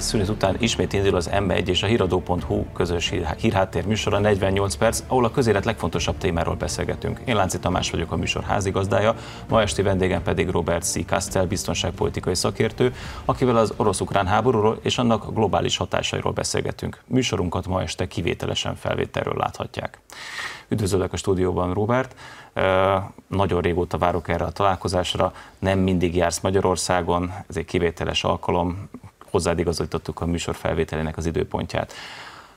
[0.00, 5.02] és szünet után ismét indul az M1 és a híradó.hu közös hírháttér műsora 48 perc,
[5.06, 7.20] ahol a közélet legfontosabb témáról beszélgetünk.
[7.24, 9.14] Én Lánci Tamás vagyok a műsor házigazdája,
[9.48, 11.06] ma esti vendégem pedig Robert C.
[11.06, 12.94] Kastel, biztonságpolitikai szakértő,
[13.24, 17.02] akivel az orosz-ukrán háborúról és annak globális hatásairól beszélgetünk.
[17.06, 20.00] Műsorunkat ma este kivételesen felvételről láthatják.
[20.68, 22.14] Üdvözöllek a stúdióban, Robert.
[23.26, 25.32] Nagyon régóta várok erre a találkozásra.
[25.58, 28.88] Nem mindig jársz Magyarországon, ez egy kivételes alkalom.
[29.30, 31.92] Hozzád igazítottuk a műsor felvételének az időpontját.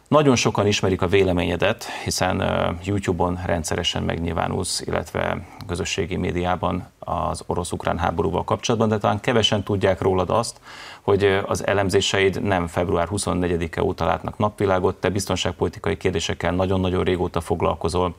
[0.07, 2.43] Nagyon sokan ismerik a véleményedet, hiszen
[2.83, 10.29] YouTube-on rendszeresen megnyilvánulsz, illetve közösségi médiában az orosz-ukrán háborúval kapcsolatban, de talán kevesen tudják rólad
[10.29, 10.59] azt,
[11.01, 18.15] hogy az elemzéseid nem február 24-e óta látnak napvilágot, te biztonságpolitikai kérdésekkel nagyon-nagyon régóta foglalkozol,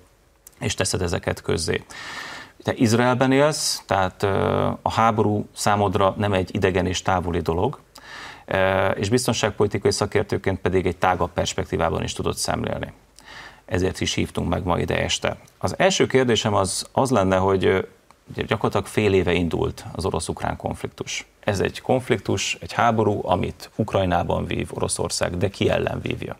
[0.61, 1.85] és teszed ezeket közzé.
[2.63, 4.23] Te Izraelben élsz, tehát
[4.83, 7.79] a háború számodra nem egy idegen és távoli dolog,
[8.95, 12.93] és biztonságpolitikai szakértőként pedig egy tágabb perspektívában is tudod szemlélni.
[13.65, 15.37] Ezért is hívtunk meg ma ide este.
[15.59, 17.87] Az első kérdésem az, az lenne, hogy
[18.35, 21.27] gyakorlatilag fél éve indult az orosz-ukrán konfliktus.
[21.41, 26.37] Ez egy konfliktus, egy háború, amit Ukrajnában vív Oroszország, de ki ellen vívja?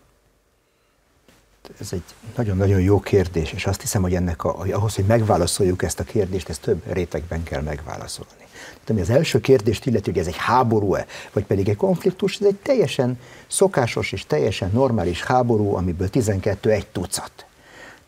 [1.81, 2.03] Ez egy
[2.37, 6.49] nagyon-nagyon jó kérdés, és azt hiszem, hogy ennek a, ahhoz, hogy megválaszoljuk ezt a kérdést,
[6.49, 8.47] ezt több rétegben kell megválaszolni.
[8.63, 12.47] Tehát ami az első kérdést illeti, hogy ez egy háború-e, vagy pedig egy konfliktus, ez
[12.47, 17.47] egy teljesen szokásos és teljesen normális háború, amiből 12 egy tucat.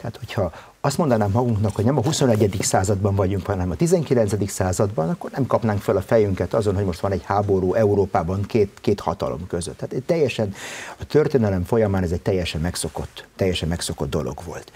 [0.07, 2.57] Tehát, hogyha azt mondanám magunknak, hogy nem a 21.
[2.61, 4.51] században vagyunk, hanem a 19.
[4.51, 8.79] században, akkor nem kapnánk fel a fejünket azon, hogy most van egy háború Európában két,
[8.81, 9.77] két hatalom között.
[9.77, 10.55] Tehát teljesen,
[10.99, 14.73] a történelem folyamán ez egy teljesen megszokott, teljesen megszokott dolog volt.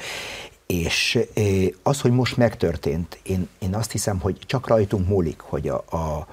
[0.71, 1.19] És
[1.83, 6.27] az, hogy most megtörtént, én, én azt hiszem, hogy csak rajtunk múlik, hogy a, a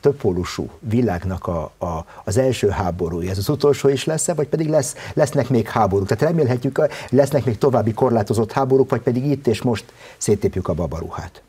[0.00, 4.94] többpólusú világnak a, a, az első háborúja, ez az utolsó is lesz-e, vagy pedig lesz,
[5.14, 6.06] lesznek még háborúk.
[6.06, 9.84] Tehát remélhetjük, lesznek még további korlátozott háborúk, vagy pedig itt és most
[10.16, 11.42] széttépjük a babaruhát.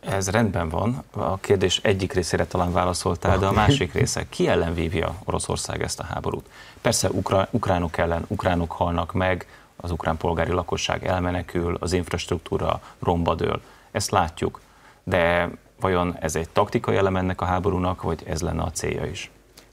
[0.00, 1.02] Ez rendben van.
[1.10, 6.00] A kérdés egyik részére talán válaszoltál, de a másik része, ki ellen vívja Oroszország ezt
[6.00, 6.46] a háborút?
[6.80, 9.46] Persze ukra, ukránok ellen, ukránok halnak meg,
[9.80, 13.60] az ukrán polgári lakosság elmenekül, az infrastruktúra rombadől.
[13.90, 14.60] Ezt látjuk.
[15.04, 19.30] De vajon ez egy taktikai elem ennek a háborúnak, vagy ez lenne a célja is?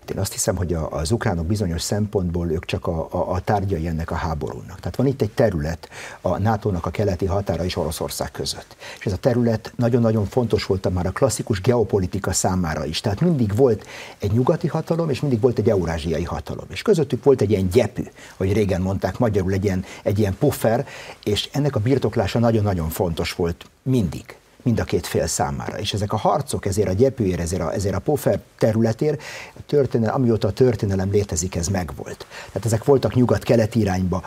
[0.09, 4.11] Én azt hiszem, hogy az ukránok bizonyos szempontból ők csak a, a, a tárgyai ennek
[4.11, 4.79] a háborúnak.
[4.79, 5.89] Tehát van itt egy terület
[6.21, 8.75] a NATO-nak a keleti határa és Oroszország között.
[8.99, 13.01] És ez a terület nagyon-nagyon fontos volt már a klasszikus geopolitika számára is.
[13.01, 13.85] Tehát mindig volt
[14.19, 16.65] egy nyugati hatalom, és mindig volt egy eurázsiai hatalom.
[16.69, 18.03] És közöttük volt egy ilyen gyepű,
[18.37, 20.87] hogy régen mondták, magyarul egy ilyen, egy ilyen puffer,
[21.23, 24.35] és ennek a birtoklása nagyon-nagyon fontos volt mindig
[24.67, 25.79] mind a két fél számára.
[25.79, 29.21] És ezek a harcok ezért a gyepőért, ezért a, ezért a pofer területért,
[29.57, 32.25] a történelem, amióta a történelem létezik, ez megvolt.
[32.47, 34.23] Tehát ezek voltak nyugat-kelet irányba,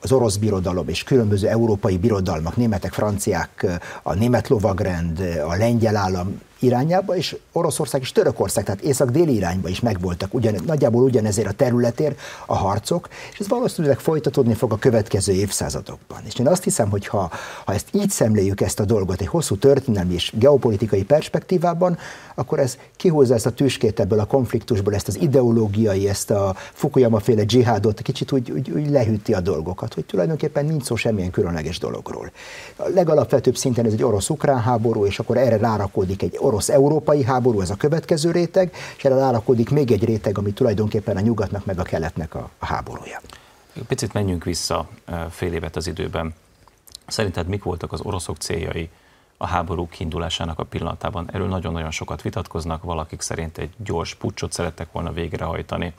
[0.00, 3.66] az orosz birodalom és különböző európai birodalmak, németek, franciák,
[4.02, 9.80] a német lovagrend, a lengyel állam, irányába, és Oroszország és Törökország, tehát észak-déli irányba is
[9.80, 15.32] megvoltak ugyan, nagyjából ugyanezért a területért a harcok, és ez valószínűleg folytatódni fog a következő
[15.32, 16.18] évszázadokban.
[16.24, 17.30] És én azt hiszem, hogy ha,
[17.64, 21.98] ha ezt így szemléljük ezt a dolgot egy hosszú történelmi és geopolitikai perspektívában,
[22.34, 27.18] akkor ez kihozza ezt a tüskét ebből a konfliktusból, ezt az ideológiai, ezt a Fukuyama
[27.18, 31.78] féle dzsihádot, kicsit úgy, úgy, úgy lehűti a dolgokat, hogy tulajdonképpen nincs szó semmilyen különleges
[31.78, 32.32] dologról.
[32.76, 37.70] A legalapvetőbb szinten ez egy orosz-ukrán háború, és akkor erre rárakódik egy orosz-európai háború, ez
[37.70, 41.82] a következő réteg, és erre rárakódik még egy réteg, ami tulajdonképpen a nyugatnak meg a
[41.82, 43.20] keletnek a, a háborúja.
[43.88, 44.88] Picit menjünk vissza
[45.30, 46.34] fél évet az időben.
[47.06, 48.90] Szerinted mik voltak az oroszok céljai
[49.36, 51.28] a háború kiindulásának a pillanatában?
[51.32, 55.94] Erről nagyon-nagyon sokat vitatkoznak, valakik szerint egy gyors pucsot szerettek volna végrehajtani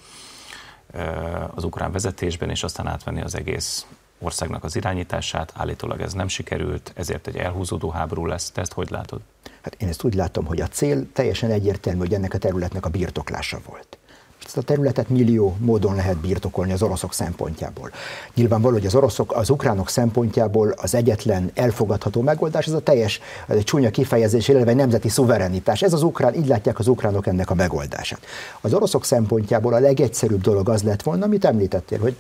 [1.56, 3.86] az ukrán vezetésben, és aztán átvenni az egész
[4.20, 5.54] országnak az irányítását.
[5.56, 8.52] Állítólag ez nem sikerült, ezért egy elhúzódó háború lesz.
[8.52, 9.22] Te ezt hogy látod?
[9.64, 12.90] Hát én ezt úgy látom, hogy a cél teljesen egyértelmű, hogy ennek a területnek a
[12.90, 13.98] birtoklása volt.
[14.46, 17.92] Ezt a területet millió módon lehet birtokolni az oroszok szempontjából.
[18.36, 23.56] Nyilvánvaló, hogy az oroszok, az ukránok szempontjából az egyetlen elfogadható megoldás, ez a teljes, ez
[23.56, 25.82] egy csúnya kifejezés, illetve nemzeti szuverenitás.
[25.82, 28.20] Ez az ukrán, így látják az ukránok ennek a megoldását.
[28.62, 32.16] Az oroszok szempontjából a legegyszerűbb dolog az lett volna, amit említettél, hogy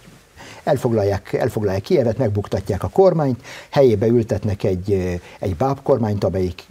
[0.63, 6.63] elfoglalják, elfoglalják Kievet, megbuktatják a kormányt, helyébe ültetnek egy, egy báb kormányt, amelyik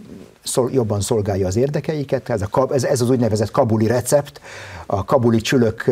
[0.43, 2.29] szol, jobban szolgálja az érdekeiket.
[2.29, 4.41] Ez, a, ez, ez az úgynevezett kabuli recept,
[4.85, 5.91] a kabuli csülök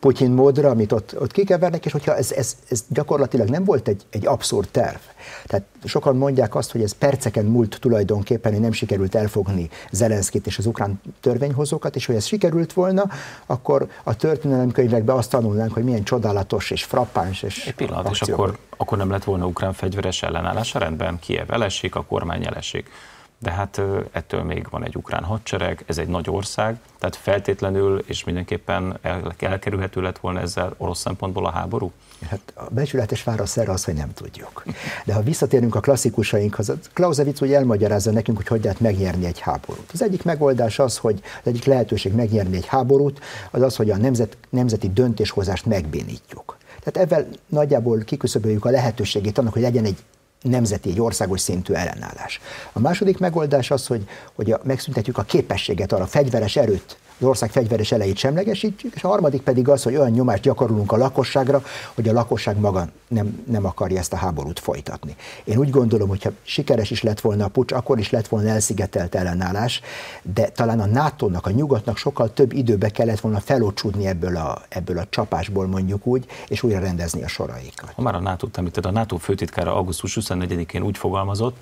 [0.00, 4.02] Putyin módra, amit ott, ott kikevernek, és hogyha ez, ez, ez gyakorlatilag nem volt egy,
[4.10, 4.98] egy abszurd terv.
[5.46, 10.58] Tehát sokan mondják azt, hogy ez perceken múlt tulajdonképpen, hogy nem sikerült elfogni Zelenszkit és
[10.58, 13.04] az ukrán törvényhozókat, és hogy ez sikerült volna,
[13.46, 18.58] akkor a történelemkönyvekben azt tanulnánk, hogy milyen csodálatos és frappáns és Egy pillanat, és akkor,
[18.76, 22.90] akkor nem lett volna ukrán fegyveres ellenállása, rendben, Kiev elesik, a kormány elesik
[23.38, 23.80] de hát
[24.10, 29.34] ettől még van egy ukrán hadsereg, ez egy nagy ország, tehát feltétlenül és mindenképpen el,
[29.38, 31.92] elkerülhető lett volna ezzel orosz szempontból a háború?
[32.28, 34.64] Hát a becsületes válasz erre az, hogy nem tudjuk.
[35.04, 39.90] De ha visszatérünk a klasszikusainkhoz, Clausewitz úgy elmagyarázza nekünk, hogy hogy lehet megnyerni egy háborút.
[39.92, 43.20] Az egyik megoldás az, hogy az egyik lehetőség megnyerni egy háborút,
[43.50, 46.56] az az, hogy a nemzet, nemzeti döntéshozást megbénítjuk.
[46.84, 50.04] Tehát ezzel nagyjából kiküszöböljük a lehetőségét annak, hogy legyen egy
[50.42, 52.40] nemzeti, egy országos szintű ellenállás.
[52.72, 57.50] A második megoldás az, hogy, hogy megszüntetjük a képességet arra, a fegyveres erőt az ország
[57.50, 61.62] fegyveres elejét semlegesítjük, és a harmadik pedig az, hogy olyan nyomást gyakorolunk a lakosságra,
[61.94, 65.16] hogy a lakosság maga nem, nem akarja ezt a háborút folytatni.
[65.44, 69.14] Én úgy gondolom, hogyha sikeres is lett volna a pucs, akkor is lett volna elszigetelt
[69.14, 69.80] ellenállás,
[70.22, 74.98] de talán a NATO-nak, a nyugatnak sokkal több időbe kellett volna felocsúdni ebből a, ebből
[74.98, 77.92] a csapásból mondjuk úgy, és újra rendezni a soraikat.
[77.94, 81.56] Ha már a NATO-t említed, a NATO főtitkára augusztus 24-én úgy fogalmazott,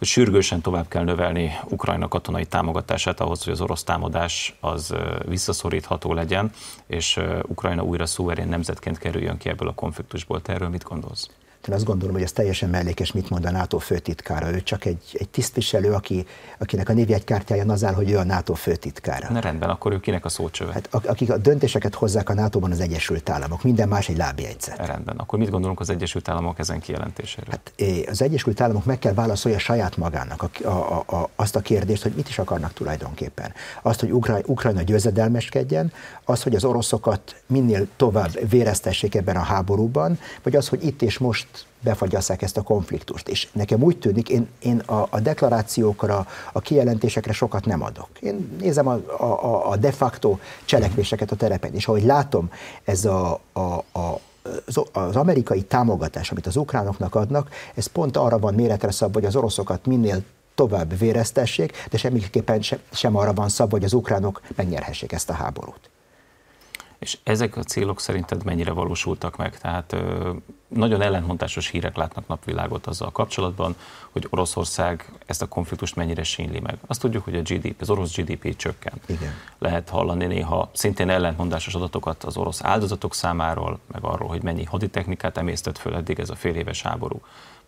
[0.00, 4.94] hogy sürgősen tovább kell növelni Ukrajna katonai támogatását ahhoz, hogy az orosz támadás az
[5.26, 6.50] visszaszorítható legyen,
[6.86, 10.42] és Ukrajna újra szuverén nemzetként kerüljön ki ebből a konfliktusból.
[10.42, 11.28] Te erről mit gondolsz?
[11.68, 14.52] Én azt gondolom, hogy ez teljesen mellékes, mit mond a NATO főtitkára.
[14.52, 16.26] Ő csak egy, egy tisztviselő, aki,
[16.58, 19.32] akinek a névjegykártyája az áll, hogy ő a NATO főtitkára.
[19.32, 20.72] Na rendben, akkor ő kinek a szócsöve?
[20.72, 24.86] Hát, akik a döntéseket hozzák a NATO-ban az Egyesült Államok, minden más egy lábjegyzet.
[24.86, 27.50] Rendben, akkor mit gondolunk az Egyesült Államok ezen kijelentéséről?
[27.50, 27.72] Hát
[28.10, 32.12] az Egyesült Államok meg kell válaszolja saját magának a, a, a, azt a kérdést, hogy
[32.12, 33.52] mit is akarnak tulajdonképpen.
[33.82, 35.92] Azt, hogy Ukrajna, Ukrajna győzedelmeskedjen,
[36.24, 41.18] az, hogy az oroszokat minél tovább véreztessék ebben a háborúban, vagy az, hogy itt és
[41.18, 41.48] most
[41.80, 43.28] befagyasszák ezt a konfliktust.
[43.28, 48.08] És nekem úgy tűnik, én, én a, a deklarációkra, a kijelentésekre sokat nem adok.
[48.20, 52.50] Én nézem a, a, a de facto cselekvéseket a terepen, és ahogy látom,
[52.84, 53.60] ez a, a,
[53.98, 54.20] a
[54.92, 59.36] az amerikai támogatás, amit az ukránoknak adnak, ez pont arra van méretre szabva, hogy az
[59.36, 60.22] oroszokat minél
[60.54, 65.32] tovább véreztessék, de semmiképpen sem, sem arra van szabva, hogy az ukránok megnyerhessék ezt a
[65.32, 65.90] háborút.
[66.98, 69.58] És ezek a célok szerinted mennyire valósultak meg?
[69.58, 69.96] Tehát
[70.74, 73.76] nagyon ellentmondásos hírek látnak napvilágot azzal kapcsolatban,
[74.10, 76.78] hogy Oroszország ezt a konfliktust mennyire sínli meg.
[76.86, 78.92] Azt tudjuk, hogy a GDP, az orosz GDP csökken.
[79.06, 79.32] Igen.
[79.58, 85.36] Lehet hallani néha szintén ellentmondásos adatokat az orosz áldozatok számáról, meg arról, hogy mennyi haditechnikát
[85.36, 87.20] emésztett föl eddig ez a fél éves háború.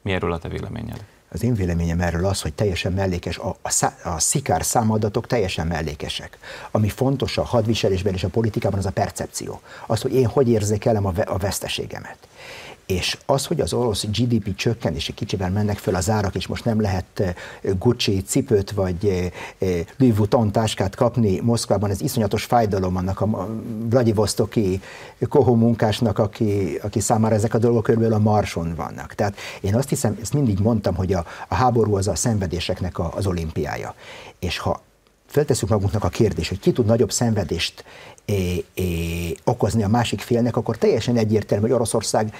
[0.02, 1.04] Mi erről a te véleményed?
[1.32, 5.66] Az én véleményem erről az, hogy teljesen mellékes, a, a, szá, a szikár számadatok teljesen
[5.66, 6.38] mellékesek.
[6.70, 9.60] Ami fontos a hadviselésben és a politikában, az a percepció.
[9.86, 12.16] Az, hogy én hogy érzékelem a, a veszteségemet.
[12.92, 16.46] És az, hogy az orosz GDP csökken, és egy kicsivel mennek föl az árak, és
[16.46, 17.34] most nem lehet eh,
[17.78, 23.48] Gucci cipőt vagy eh, eh, Louis Vuitton táskát kapni Moszkvában, ez iszonyatos fájdalom annak a
[23.90, 24.80] Vladivostoki
[25.28, 29.14] kohó munkásnak, aki, aki számára ezek a dolgok körülbelül a marson vannak.
[29.14, 33.12] Tehát én azt hiszem, ezt mindig mondtam, hogy a, a háború az a szenvedéseknek a,
[33.14, 33.94] az olimpiája.
[34.38, 34.82] És ha
[35.26, 37.84] feltesszük magunknak a kérdést, hogy ki tud nagyobb szenvedést
[38.24, 42.34] é, é, okozni a másik félnek, akkor teljesen egyértelmű, hogy Oroszország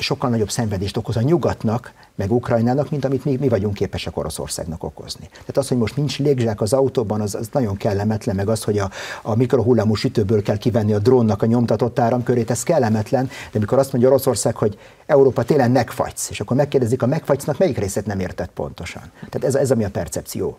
[0.00, 4.82] sokkal nagyobb szenvedést okoz a nyugatnak, meg Ukrajnának, mint amit mi, mi vagyunk képesek Oroszországnak
[4.82, 5.28] okozni.
[5.30, 8.78] Tehát az, hogy most nincs légzsák az autóban, az, az nagyon kellemetlen, meg az, hogy
[8.78, 8.90] a,
[9.22, 13.92] a mikrohullámú sütőből kell kivenni a drónnak a nyomtatott áramkörét, ez kellemetlen, de mikor azt
[13.92, 18.50] mondja Oroszország, hogy Európa télen megfagysz, és akkor megkérdezik, a megfagysznak melyik részét nem értett
[18.50, 19.02] pontosan.
[19.30, 20.56] Tehát ez, ez ami a percepció.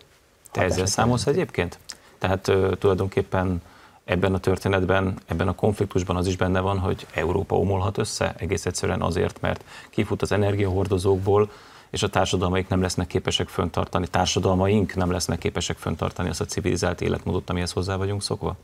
[0.50, 1.78] Te ezzel számolsz egyébként?
[2.18, 3.62] Tehát uh, tulajdonképpen
[4.04, 8.66] ebben a történetben, ebben a konfliktusban az is benne van, hogy Európa omolhat össze, egész
[8.66, 11.50] egyszerűen azért, mert kifut az energiahordozókból,
[11.90, 17.00] és a társadalmaik nem lesznek képesek föntartani, társadalmaink nem lesznek képesek föntartani azt a civilizált
[17.00, 18.56] életmódot, amihez hozzá vagyunk szokva?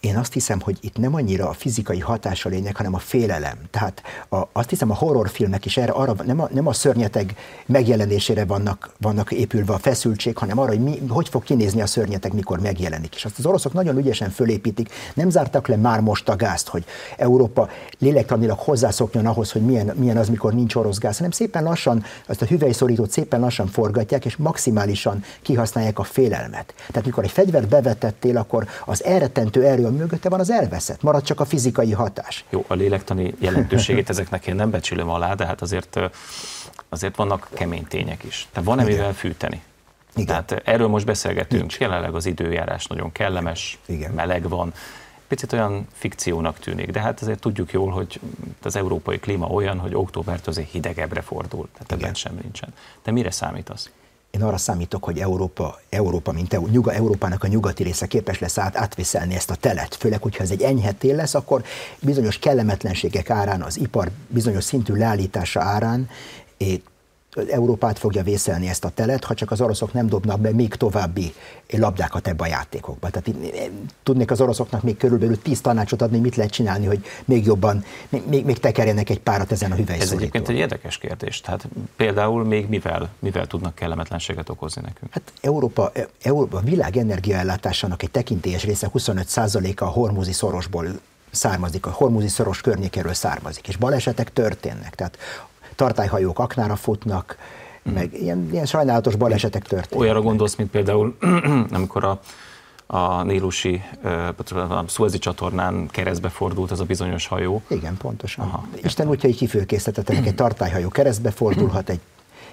[0.00, 3.56] Én azt hiszem, hogy itt nem annyira a fizikai hatása lényeg, hanem a félelem.
[3.70, 7.34] Tehát a, azt hiszem, a horrorfilmek is erre, arra, nem, a, nem a szörnyeteg
[7.66, 12.34] megjelenésére vannak, vannak épülve a feszültség, hanem arra, hogy mi, hogy fog kinézni a szörnyeteg,
[12.34, 13.14] mikor megjelenik.
[13.14, 16.84] És azt az oroszok nagyon ügyesen fölépítik, nem zártak le már most a gázt, hogy
[17.16, 22.04] Európa lélektanilag hozzászokjon ahhoz, hogy milyen, milyen az, mikor nincs orosz gáz, hanem szépen lassan,
[22.26, 26.74] azt a hüvelyszorítót szépen lassan forgatják, és maximálisan kihasználják a félelmet.
[26.90, 31.02] Tehát mikor egy fegyvert bevetettél, akkor az elrettentő erő a mögötte van, az elveszett.
[31.02, 32.44] Marad csak a fizikai hatás.
[32.50, 36.00] Jó, a lélektani jelentőségét ezeknek én nem becsülöm alá, de hát azért,
[36.88, 38.48] azért vannak kemény tények is.
[38.52, 39.62] Tehát van-e mivel fűteni?
[40.14, 40.26] Igen.
[40.26, 41.60] Tehát erről most beszélgetünk.
[41.60, 41.78] Nincs.
[41.78, 44.12] Jelenleg az időjárás nagyon kellemes, Igen.
[44.12, 44.72] meleg van.
[45.28, 48.20] Picit olyan fikciónak tűnik, de hát azért tudjuk jól, hogy
[48.62, 52.74] az európai klíma olyan, hogy októbertől azért hidegebbre fordul, tehát ebben sem nincsen.
[53.02, 53.90] De mire számítasz?
[54.30, 58.58] Én arra számítok, hogy Európa, Európa mint EU, nyuga, Európának a nyugati része képes lesz
[58.58, 59.94] át, átviszelni ezt a telet.
[59.94, 61.62] Főleg, hogyha ez egy enyhe tél lesz, akkor
[62.00, 66.08] bizonyos kellemetlenségek árán, az ipar bizonyos szintű leállítása árán
[67.50, 71.34] Európát fogja vészelni ezt a telet, ha csak az oroszok nem dobnak be még további
[71.70, 73.10] labdákat ebbe a játékokba.
[73.10, 73.40] Tehát
[74.02, 78.44] tudnék az oroszoknak még körülbelül tíz tanácsot adni, mit lehet csinálni, hogy még jobban, még,
[78.44, 80.16] még tekerjenek egy párat ezen a hüvelyszorítóon.
[80.16, 81.40] Ez egyébként egy érdekes kérdés.
[81.40, 85.12] Tehát például még mivel, mivel tudnak kellemetlenséget okozni nekünk?
[85.12, 90.86] Hát Európa, Európa a világ energiaellátásának egy tekintélyes része 25%-a a hormúzi szorosból
[91.30, 94.94] származik, a hormúzi szoros környékéről származik, és balesetek történnek.
[94.94, 95.18] Tehát
[95.80, 97.36] tartályhajók aknára futnak,
[97.88, 97.92] mm.
[97.92, 100.00] meg ilyen, ilyen sajnálatos balesetek történnek.
[100.00, 101.16] Olyanra gondolsz, mint például,
[101.78, 102.20] amikor a,
[102.86, 103.82] a Nílusi,
[104.52, 107.62] a Szuezi csatornán keresztbe fordult az a bizonyos hajó.
[107.68, 108.44] Igen, pontosan.
[108.44, 112.00] Aha, Isten útja így kifőkészítettek, egy tartályhajó keresztbe fordulhat, egy,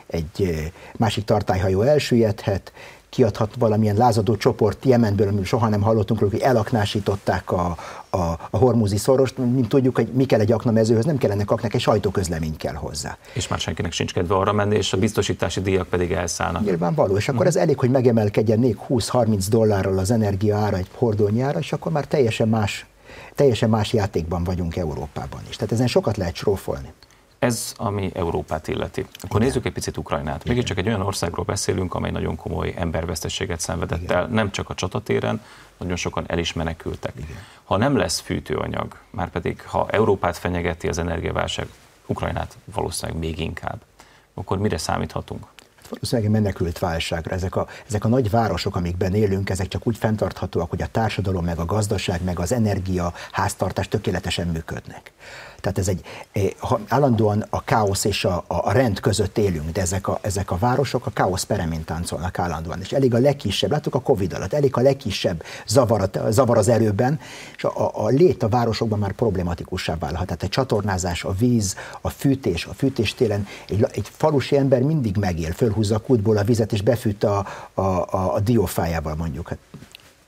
[0.07, 2.71] egy másik tartályhajó elsüllyedhet,
[3.17, 7.77] kiadhat valamilyen lázadó csoport Jemenből, amiről soha nem hallottunk róla, hogy elaknásították a,
[8.09, 8.17] a,
[8.49, 12.57] a hormúzi szorost, mint tudjuk, hogy mi kell egy aknamezőhöz, nem kellene aknak, egy sajtóközlemény
[12.57, 13.17] kell hozzá.
[13.33, 16.63] És már senkinek sincs kedve arra menni, és a biztosítási díjak pedig elszállnak.
[16.63, 21.59] Nyilvánvaló, és akkor ez elég, hogy megemelkedjen még 20-30 dollárral az energia ára egy hordónyára,
[21.59, 22.85] és akkor már teljesen más,
[23.35, 25.55] teljesen más játékban vagyunk Európában is.
[25.55, 26.93] Tehát ezen sokat lehet srófolni.
[27.39, 29.01] Ez, ami Európát illeti.
[29.01, 29.47] Akkor Igen.
[29.47, 30.43] nézzük egy picit Ukrajnát.
[30.43, 34.17] Mégis csak egy olyan országról beszélünk, amely nagyon komoly emberveszteséget szenvedett Igen.
[34.17, 35.41] el, nem csak a csatatéren,
[35.77, 37.13] nagyon sokan el is menekültek.
[37.15, 37.37] Igen.
[37.63, 41.67] Ha nem lesz fűtőanyag, már pedig ha Európát fenyegeti az energiaválság,
[42.05, 43.81] Ukrajnát valószínűleg még inkább,
[44.33, 45.47] akkor mire számíthatunk?
[45.89, 47.35] valószínűleg menekült válságra.
[47.35, 51.45] Ezek a, ezek a nagy városok, amikben élünk, ezek csak úgy fenntarthatóak, hogy a társadalom,
[51.45, 55.11] meg a gazdaság, meg az energia, háztartás tökéletesen működnek.
[55.61, 59.81] Tehát ez egy, eh, ha állandóan a káosz és a, a rend között élünk, de
[59.81, 62.79] ezek a, ezek a városok a káosz peremén táncolnak állandóan.
[62.79, 67.19] És elég a legkisebb, láttuk a Covid alatt, elég a legkisebb zavar, zavar az erőben,
[67.55, 70.25] és a, a lét a városokban már problematikussá válhat.
[70.25, 75.17] Tehát a csatornázás, a víz, a fűtés, a fűtés télen egy, egy falusi ember mindig
[75.17, 79.47] megél, fölhúzza a kútból a vizet, és befűt a, a, a, a diófájával mondjuk.
[79.47, 79.57] Hát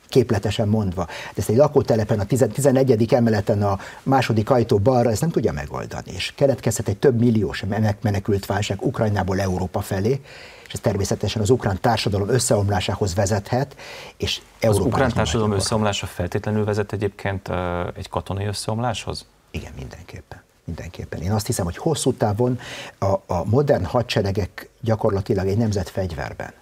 [0.10, 1.06] képletesen mondva.
[1.06, 3.14] De ezt egy lakótelepen, a 11.
[3.14, 6.12] emeleten a második ajtó balra, ezt nem tudja megoldani.
[6.12, 7.64] És keletkezhet egy több milliós
[8.02, 10.22] menekült válság Ukrajnából Európa felé,
[10.68, 13.76] és ez természetesen az ukrán társadalom összeomlásához vezethet,
[14.18, 14.84] és Európa.
[14.84, 17.50] Az ukrán társadalom összeomlása feltétlenül vezet egyébként
[17.96, 19.26] egy katonai összeomláshoz?
[19.52, 20.42] Igen, mindenképpen.
[20.66, 21.22] Mindenképpen.
[21.22, 22.60] Én azt hiszem, hogy hosszú távon
[23.00, 26.54] a, a modern hadseregek gyakorlatilag egy nemzet fegyverben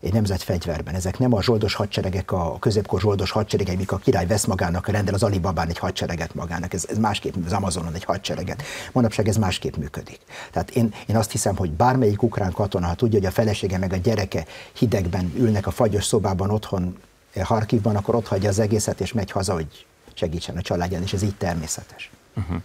[0.00, 0.94] egy nemzet fegyverben.
[0.94, 5.14] Ezek nem a zsoldos hadseregek, a középkor zsoldos hadseregek, mik a király vesz magának, rendel
[5.14, 8.62] az Alibabán egy hadsereget magának, ez, ez másképp, az Amazonon egy hadsereget.
[8.92, 10.18] Manapság ez másképp működik.
[10.52, 13.92] Tehát én, én azt hiszem, hogy bármelyik ukrán katona, ha tudja, hogy a felesége meg
[13.92, 16.96] a gyereke hidegben ülnek a fagyos szobában otthon
[17.32, 21.12] eh, Harkivban, akkor ott hagyja az egészet, és megy haza, hogy segítsen a családján, és
[21.12, 22.10] ez így természetes.
[22.36, 22.62] Uh-huh.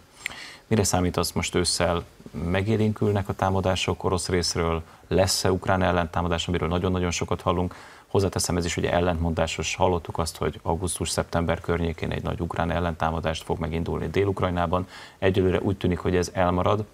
[0.67, 2.03] Mire számítasz most ősszel?
[2.32, 4.84] Megélénkülnek a támadások orosz részről?
[5.08, 7.75] Lesz-e ukrán ellentámadás, amiről nagyon-nagyon sokat hallunk?
[8.08, 9.75] Hozzáteszem, ez is ugye ellentmondásos.
[9.75, 14.88] Hallottuk azt, hogy augusztus-szeptember környékén egy nagy ukrán ellentámadást fog megindulni Dél-Ukrajnában.
[15.20, 16.86] Egyelőre úgy tűnik, hogy ez elmarad,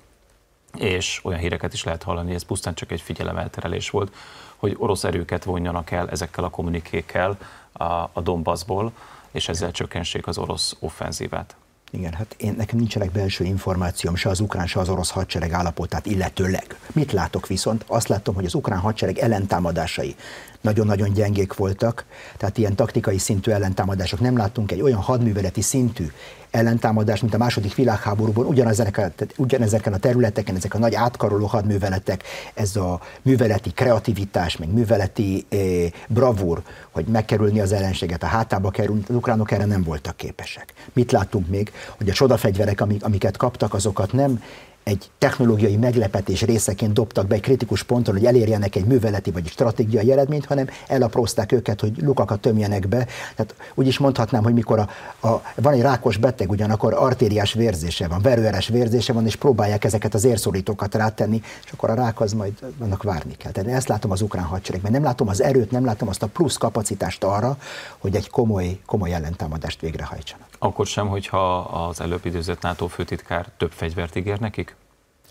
[0.78, 4.16] és olyan híreket is lehet hallani, ez pusztán csak egy figyelemelterelés volt,
[4.56, 7.38] hogy orosz erőket vonjanak el ezekkel a kommunikékkel
[7.72, 8.92] a, a Donbassból,
[9.32, 11.56] és ezzel csökkentsék az orosz offenzívát.
[11.92, 16.06] Igen, hát én, nekem nincsenek belső információm se az ukrán, se az orosz hadsereg állapotát
[16.06, 16.78] illetőleg.
[16.94, 17.84] Mit látok viszont?
[17.88, 20.16] Azt látom, hogy az ukrán hadsereg ellentámadásai
[20.62, 22.06] nagyon-nagyon gyengék voltak,
[22.38, 24.20] tehát ilyen taktikai szintű ellentámadások.
[24.20, 26.06] Nem láttunk egy olyan hadműveleti szintű
[26.52, 32.24] ellentámadást, mint a második világháborúban, ugyanezeken, a területeken, ezek a nagy átkaroló hadműveletek,
[32.54, 35.60] ez a műveleti kreativitás, meg műveleti eh,
[36.08, 36.62] bravúr,
[36.92, 40.74] hogy megkerülni az ellenséget, a hátába kerülni, az ukránok erre nem voltak képesek.
[40.94, 44.42] Mit láttunk még, hogy a csodafegyverek, amik, amiket kaptak, azokat nem
[44.90, 49.52] egy technológiai meglepetés részeként dobtak be egy kritikus ponton, hogy elérjenek egy műveleti vagy egy
[49.52, 53.08] stratégiai eredményt, hanem elaprózták őket, hogy lukakat tömjenek be.
[53.36, 54.90] Tehát úgy is mondhatnám, hogy mikor a,
[55.28, 60.14] a, van egy rákos beteg, ugyanakkor artériás vérzése van, verőeres vérzése van, és próbálják ezeket
[60.14, 63.52] az érszorítókat rátenni, és akkor a rák az majd annak várni kell.
[63.52, 64.92] Tehát ezt látom az ukrán hadseregben.
[64.92, 67.58] Nem látom az erőt, nem látom azt a plusz kapacitást arra,
[67.98, 70.48] hogy egy komoly, komoly ellentámadást végrehajtsanak.
[70.60, 74.76] Akkor sem, hogyha az előbb időzött NATO főtitkár több fegyvert ígér nekik?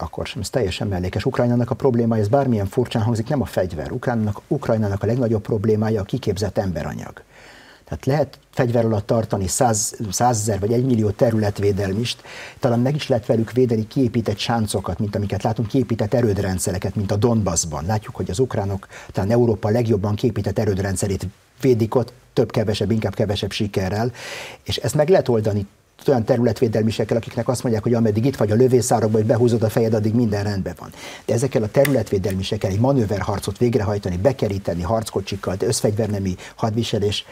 [0.03, 1.25] Akkor sem, ez teljesen mellékes.
[1.25, 3.93] Ukrajnának a problémája, ez bármilyen furcsán hangzik, nem a fegyver.
[3.93, 7.23] Ukrajnának, Ukrajnának a legnagyobb problémája a kiképzett emberanyag.
[7.85, 9.47] Tehát lehet fegyver alatt tartani
[10.11, 12.23] százezer vagy egy millió területvédelmist,
[12.59, 17.17] talán meg is lehet velük védeni kiépített sáncokat, mint amiket látunk, kiépített erődrendszereket, mint a
[17.17, 17.87] Donbassban.
[17.87, 21.27] Látjuk, hogy az ukránok talán Európa legjobban kiépített erődrendszerét
[21.61, 24.13] védik ott, több-kevesebb, inkább kevesebb sikerrel,
[24.63, 25.67] és ezt meg lehet oldani
[26.07, 29.95] olyan területvédelmisekkel, akiknek azt mondják, hogy ameddig itt vagy a lövészárokban, hogy behúzod a fejed,
[29.95, 30.91] addig minden rendben van.
[31.25, 37.25] De ezekkel a területvédelmisekkel egy manőverharcot végrehajtani, bekeríteni harckocsikkal, de összfegyvernemi hadviselés,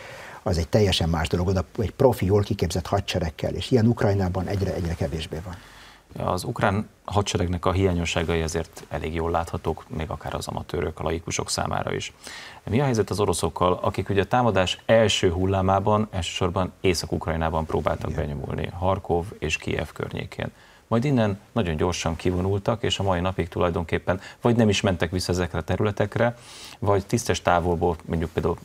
[0.42, 4.74] az egy teljesen más dolog, oda egy profi, jól kiképzett hadseregkel, és ilyen Ukrajnában egyre,
[4.74, 5.56] egyre kevésbé van.
[6.18, 11.50] Az ukrán hadseregnek a hiányosságai ezért elég jól láthatók, még akár az amatőrök, a laikusok
[11.50, 12.12] számára is.
[12.64, 18.22] Mi a helyzet az oroszokkal, akik ugye a támadás első hullámában elsősorban Észak-Ukrajnában próbáltak Igen.
[18.22, 20.50] benyomulni, Harkov és Kiev környékén.
[20.86, 25.32] Majd innen nagyon gyorsan kivonultak, és a mai napig tulajdonképpen vagy nem is mentek vissza
[25.32, 26.36] ezekre a területekre,
[26.78, 28.56] vagy tisztes távolból, mondjuk például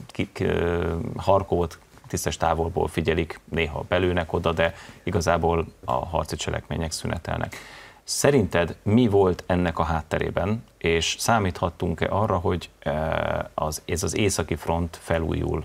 [1.16, 1.80] Harkovot
[2.12, 7.56] tisztes távolból figyelik, néha belőnek oda, de igazából a harci cselekmények szünetelnek.
[8.04, 14.56] Szerinted mi volt ennek a hátterében, és számíthattunk-e arra, hogy e, az, ez az északi
[14.56, 15.64] front felújul,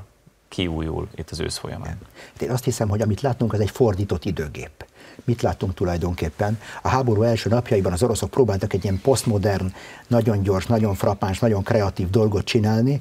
[0.48, 1.98] kiújul itt az ősz folyamán?
[2.40, 4.86] Én azt hiszem, hogy amit látunk, az egy fordított időgép.
[5.24, 6.60] Mit láttunk tulajdonképpen?
[6.82, 9.72] A háború első napjaiban az oroszok próbáltak egy ilyen posztmodern,
[10.06, 13.00] nagyon gyors, nagyon frappáns, nagyon kreatív dolgot csinálni,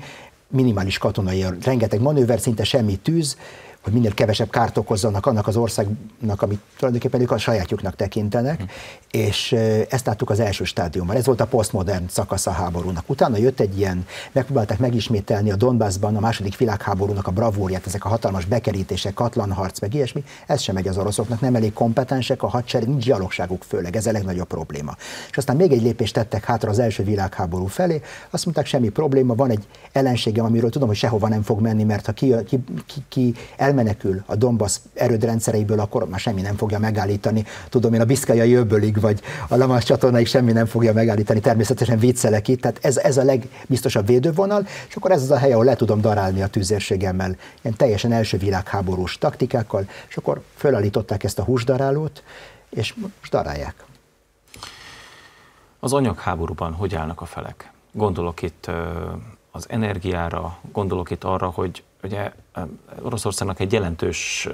[0.55, 3.37] minimális katonai, rengeteg manőver, szinte semmi tűz,
[3.85, 8.67] hogy minél kevesebb kárt okozzanak annak az országnak, amit tulajdonképpen ők a sajátjuknak tekintenek, hm.
[9.11, 9.51] és
[9.89, 11.15] ezt láttuk az első stádiumban.
[11.15, 13.03] Ez volt a posztmodern szakasz a háborúnak.
[13.09, 18.09] Utána jött egy ilyen, megpróbálták megismételni a Donbassban a második világháborúnak a bravúrját, ezek a
[18.09, 22.87] hatalmas bekerítések, katlanharc, meg ilyesmi, ez sem megy az oroszoknak, nem elég kompetensek, a hadsereg,
[22.87, 24.95] nincs gyalogságuk főleg, ez a legnagyobb probléma.
[25.29, 29.35] És aztán még egy lépést tettek hátra az első világháború felé, azt mondták, semmi probléma,
[29.35, 33.03] van egy ellenségem, amiről tudom, hogy sehova nem fog menni, mert ha ki, ki, ki,
[33.09, 37.45] ki el elmenekül a Donbass erődrendszereiből, akkor már semmi nem fogja megállítani.
[37.69, 41.39] Tudom én a Biszkajai öbölig, vagy a Lamas csatornáig semmi nem fogja megállítani.
[41.39, 45.51] Természetesen viccelek itt, tehát ez, ez a legbiztosabb védővonal, és akkor ez az a hely,
[45.51, 51.39] ahol le tudom darálni a tűzérségemmel, ilyen teljesen első világháborús taktikákkal, és akkor fölállították ezt
[51.39, 52.23] a húsdarálót,
[52.69, 53.85] és most darálják.
[55.79, 57.71] Az anyagháborúban hogy állnak a felek?
[57.91, 58.71] Gondolok itt
[59.51, 62.31] az energiára, gondolok itt arra, hogy ugye
[63.01, 64.47] Oroszországnak egy jelentős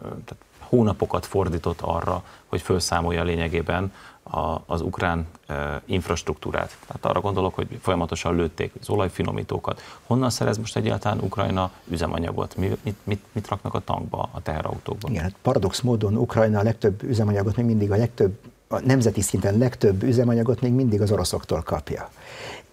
[0.00, 3.92] tehát hónapokat fordított arra, hogy felszámolja lényegében
[4.30, 6.76] a, az ukrán e, infrastruktúrát.
[6.86, 9.82] Tehát arra gondolok, hogy folyamatosan lőtték az olajfinomítókat.
[10.06, 12.56] Honnan szerez most egyáltalán Ukrajna üzemanyagot?
[12.56, 15.08] Mi, mit, mit, mit raknak a tankba, a teherautókba?
[15.10, 19.58] Igen, hát paradox módon Ukrajna a legtöbb üzemanyagot még mindig a legtöbb a nemzeti szinten
[19.58, 22.10] legtöbb üzemanyagot még mindig az oroszoktól kapja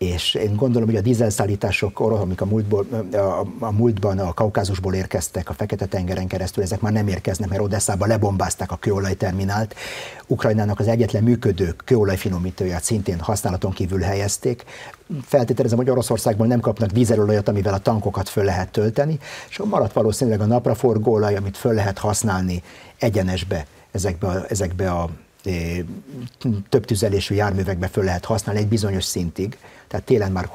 [0.04, 5.50] és én gondolom, hogy a dízelszállítások, amik a, múltból, a, a múltban a Kaukázusból érkeztek
[5.50, 9.76] a Fekete-tengeren keresztül, ezek már nem érkeznek, mert Odesszába lebombázták a kőolajterminált.
[10.28, 14.64] Ukrajnának az egyetlen működő kőolajfinomítóját szintén használaton kívül helyezték.
[15.26, 20.42] Feltételezem, hogy Oroszországból nem kapnak dízelolajat, amivel a tankokat föl lehet tölteni, és maradt valószínűleg
[20.42, 22.64] a napraforgóolaj, amit föl lehet használni
[22.98, 25.10] egyenesbe ezekbe a, ezekbe a
[26.70, 29.58] több tüzelésű járművekbe föl lehet használni egy bizonyos szintig
[29.94, 30.50] tehát télen már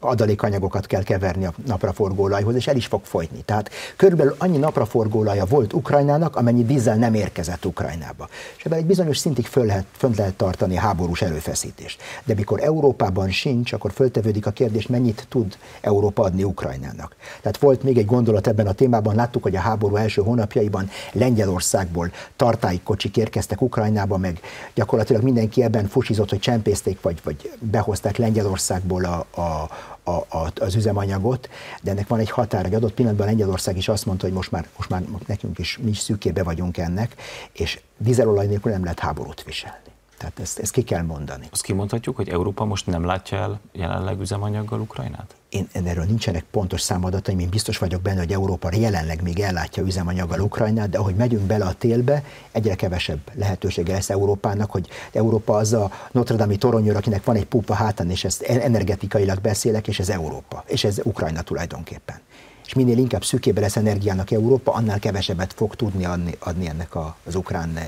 [0.00, 3.42] adalékanyagokat kell keverni a napraforgóolajhoz, és el is fog folytni.
[3.44, 8.28] Tehát körülbelül annyi napraforgóolaja volt Ukrajnának, amennyi dízel nem érkezett Ukrajnába.
[8.56, 12.02] És ebben egy bizonyos szintig föl lehet, föl lehet tartani a háborús erőfeszítést.
[12.24, 17.16] De mikor Európában sincs, akkor föltevődik a kérdés, mennyit tud Európa adni Ukrajnának.
[17.40, 22.10] Tehát volt még egy gondolat ebben a témában, láttuk, hogy a háború első hónapjaiban Lengyelországból
[22.36, 24.40] tartálykocsik érkeztek Ukrajnába, meg
[24.74, 29.68] gyakorlatilag mindenki ebben fusizott, hogy csempészték, vagy, vagy behozták Lengyelországba Lengyelországból a, a,
[30.02, 31.48] a, a, az üzemanyagot,
[31.82, 34.68] de ennek van egy határ, egy adott pillanatban Lengyelország is azt mondta, hogy most már,
[34.76, 37.14] most már nekünk is, mi is szűkébe vagyunk ennek,
[37.52, 39.91] és dízelolaj nélkül nem lehet háborút viselni.
[40.22, 41.48] Tehát ezt, ezt ki kell mondani.
[41.52, 45.34] Azt kimondhatjuk, hogy Európa most nem látja el jelenleg üzemanyaggal Ukrajnát?
[45.48, 50.40] Én erről nincsenek pontos számadataim, én biztos vagyok benne, hogy Európa jelenleg még ellátja üzemanyaggal
[50.40, 55.72] Ukrajnát, de ahogy megyünk bele a télbe, egyre kevesebb lehetősége lesz Európának, hogy Európa az
[55.72, 60.08] a Notre Dame toronyor, akinek van egy pupa hátán, és ezt energetikailag beszélek, és ez
[60.08, 62.20] Európa, és ez Ukrajna tulajdonképpen.
[62.64, 67.34] És minél inkább szűkébe lesz energiának Európa, annál kevesebbet fog tudni adni, adni ennek az
[67.34, 67.78] ukrán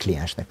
[0.00, 0.50] kliensnek,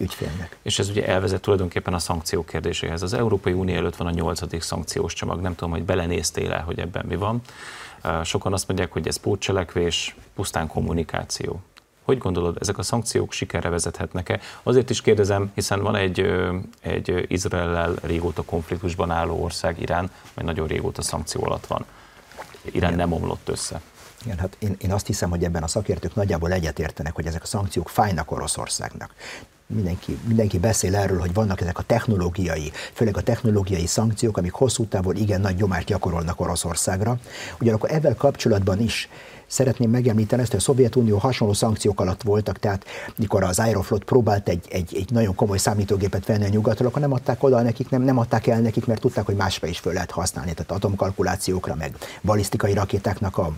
[0.00, 0.56] ügyfélnek.
[0.62, 3.02] És ez ugye elvezet tulajdonképpen a szankciók kérdéséhez.
[3.02, 6.78] Az Európai Unió előtt van a nyolcadik szankciós csomag, nem tudom, hogy belenéztél el, hogy
[6.78, 7.40] ebben mi van.
[8.24, 11.60] Sokan azt mondják, hogy ez pótcselekvés, pusztán kommunikáció.
[12.02, 14.40] Hogy gondolod, ezek a szankciók sikerre vezethetnek-e?
[14.62, 16.20] Azért is kérdezem, hiszen van egy,
[16.80, 21.84] egy Izraellel régóta konfliktusban álló ország, Irán, mely nagyon régóta szankció alatt van.
[22.62, 23.80] Irán nem omlott össze.
[24.24, 27.46] Igen, hát én, én azt hiszem, hogy ebben a szakértők nagyjából egyetértenek, hogy ezek a
[27.46, 29.14] szankciók fájnak Oroszországnak
[29.74, 34.84] mindenki, mindenki beszél erről, hogy vannak ezek a technológiai, főleg a technológiai szankciók, amik hosszú
[34.84, 37.18] távon igen nagy nyomást gyakorolnak Oroszországra.
[37.60, 39.08] Ugyanakkor ezzel kapcsolatban is
[39.46, 42.84] szeretném megemlíteni ezt, hogy a Szovjetunió hasonló szankciók alatt voltak, tehát
[43.16, 47.12] mikor az Aeroflot próbált egy, egy, egy nagyon komoly számítógépet venni a nyugatról, akkor nem
[47.12, 50.10] adták oda nekik, nem, nem adták el nekik, mert tudták, hogy másra is föl lehet
[50.10, 53.52] használni, tehát atomkalkulációkra, meg balisztikai rakétáknak a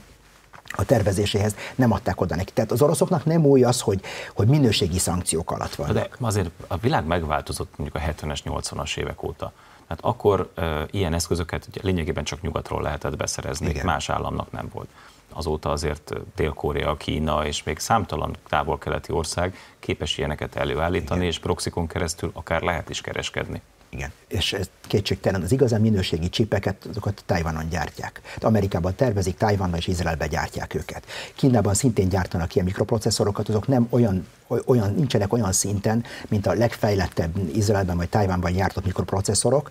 [0.76, 2.52] a tervezéséhez nem adták oda neki.
[2.52, 4.00] Tehát az oroszoknak nem új az, hogy,
[4.34, 5.92] hogy minőségi szankciók alatt van.
[5.92, 9.52] De azért a világ megváltozott mondjuk a 70-es, 80-as évek óta.
[9.86, 13.84] Tehát akkor e, ilyen eszközöket ugye, lényegében csak nyugatról lehetett beszerezni, Igen.
[13.84, 14.88] más államnak nem volt.
[15.32, 21.30] Azóta azért Dél-Korea, Kína és még számtalan távol-keleti ország képes ilyeneket előállítani, Igen.
[21.30, 23.62] és proxikon keresztül akár lehet is kereskedni.
[23.94, 28.20] Igen, és ez kétségtelen, az igazán minőségi csipeket, azokat Tajvanon gyártják.
[28.40, 31.06] Amerikában tervezik, Tajvanban és Izraelben gyártják őket.
[31.34, 34.26] Kínában szintén gyártanak ilyen mikroprocesszorokat, azok nem olyan
[34.64, 39.70] olyan, nincsenek olyan szinten, mint a legfejlettebb Izraelben vagy Tajvánban gyártott mikroprocesszorok,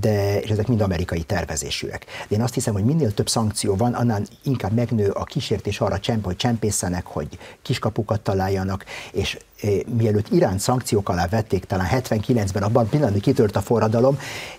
[0.00, 2.06] de és ezek mind amerikai tervezésűek.
[2.28, 5.98] De én azt hiszem, hogy minél több szankció van, annál inkább megnő a kísértés arra,
[6.22, 12.88] hogy csempészenek, hogy kiskapukat találjanak, és eh, mielőtt Irán szankciók alá vették, talán 79-ben abban
[12.88, 14.18] pillanatban kitört a forradalom,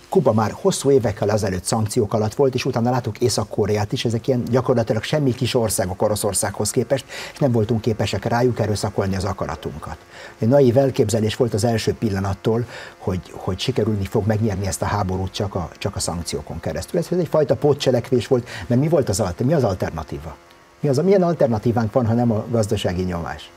[0.09, 4.43] Kuba már hosszú évekkel ezelőtt szankciók alatt volt, és utána látok Észak-Koreát is, ezek ilyen
[4.43, 9.97] gyakorlatilag semmi kis országok Oroszországhoz képest, és nem voltunk képesek rájuk erőszakolni az akaratunkat.
[10.37, 12.65] Egy naív elképzelés volt az első pillanattól,
[12.97, 16.99] hogy, hogy sikerülni fog megnyerni ezt a háborút csak a, csak a szankciókon keresztül.
[16.99, 20.35] Ez egyfajta pótcselekvés volt, mert mi volt az, mi az alternatíva?
[20.79, 23.51] Mi az, milyen alternatívánk van, ha nem a gazdasági nyomás?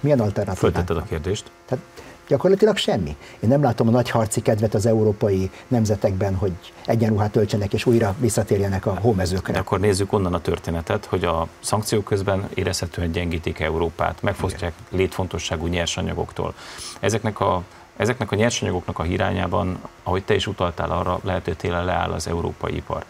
[0.00, 1.50] Milyen alternatívánk Föltetted a kérdést.
[1.66, 1.84] Tehát
[2.28, 3.16] Gyakorlatilag semmi.
[3.40, 6.52] Én nem látom a nagy harci kedvet az európai nemzetekben, hogy
[6.86, 9.52] egyenruhát töltsenek és újra visszatérjenek a hómezőkre.
[9.52, 15.66] De akkor nézzük onnan a történetet, hogy a szankciók közben érezhetően gyengítik Európát, megfosztják létfontosságú
[15.66, 16.54] nyersanyagoktól.
[17.00, 17.62] Ezeknek a
[17.96, 22.26] Ezeknek a nyersanyagoknak a hirányában, ahogy te is utaltál arra, lehet, hogy télen leáll az
[22.26, 23.04] európai ipar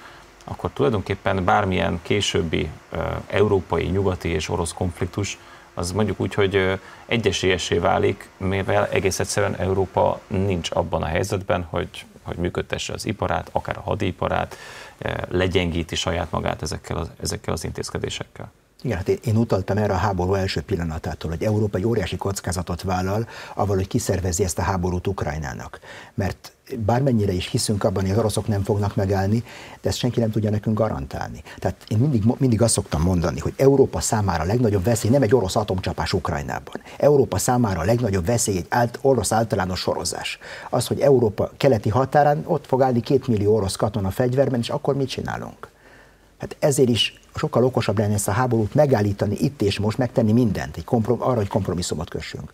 [0.48, 5.38] akkor tulajdonképpen bármilyen későbbi uh, európai, nyugati és orosz konfliktus
[5.78, 12.04] az mondjuk úgy, hogy egyesélyesé válik, mivel egész egyszerűen Európa nincs abban a helyzetben, hogy,
[12.22, 14.56] hogy működtesse az iparát, akár a hadiparát,
[15.28, 18.52] legyengíti saját magát ezekkel az, ezekkel az intézkedésekkel.
[18.82, 23.28] Igen, hát én utaltam erre a háború első pillanatától, hogy Európa egy óriási kockázatot vállal,
[23.54, 25.80] avval, hogy kiszervezi ezt a háborút Ukrajnának.
[26.14, 29.44] Mert bármennyire is hiszünk abban, hogy az oroszok nem fognak megállni,
[29.80, 31.42] de ezt senki nem tudja nekünk garantálni.
[31.58, 35.34] Tehát én mindig, mindig azt szoktam mondani, hogy Európa számára a legnagyobb veszély nem egy
[35.34, 36.82] orosz atomcsapás Ukrajnában.
[36.96, 40.38] Európa számára a legnagyobb veszély egy ált, orosz általános sorozás.
[40.70, 44.96] Az, hogy Európa keleti határán ott fog állni két millió orosz katona fegyverben, és akkor
[44.96, 45.67] mit csinálunk?
[46.38, 50.76] Hát ezért is sokkal okosabb lenne ezt a háborút megállítani itt és most, megtenni mindent,
[50.76, 52.52] egy komprom- arra, hogy kompromisszumot kössünk.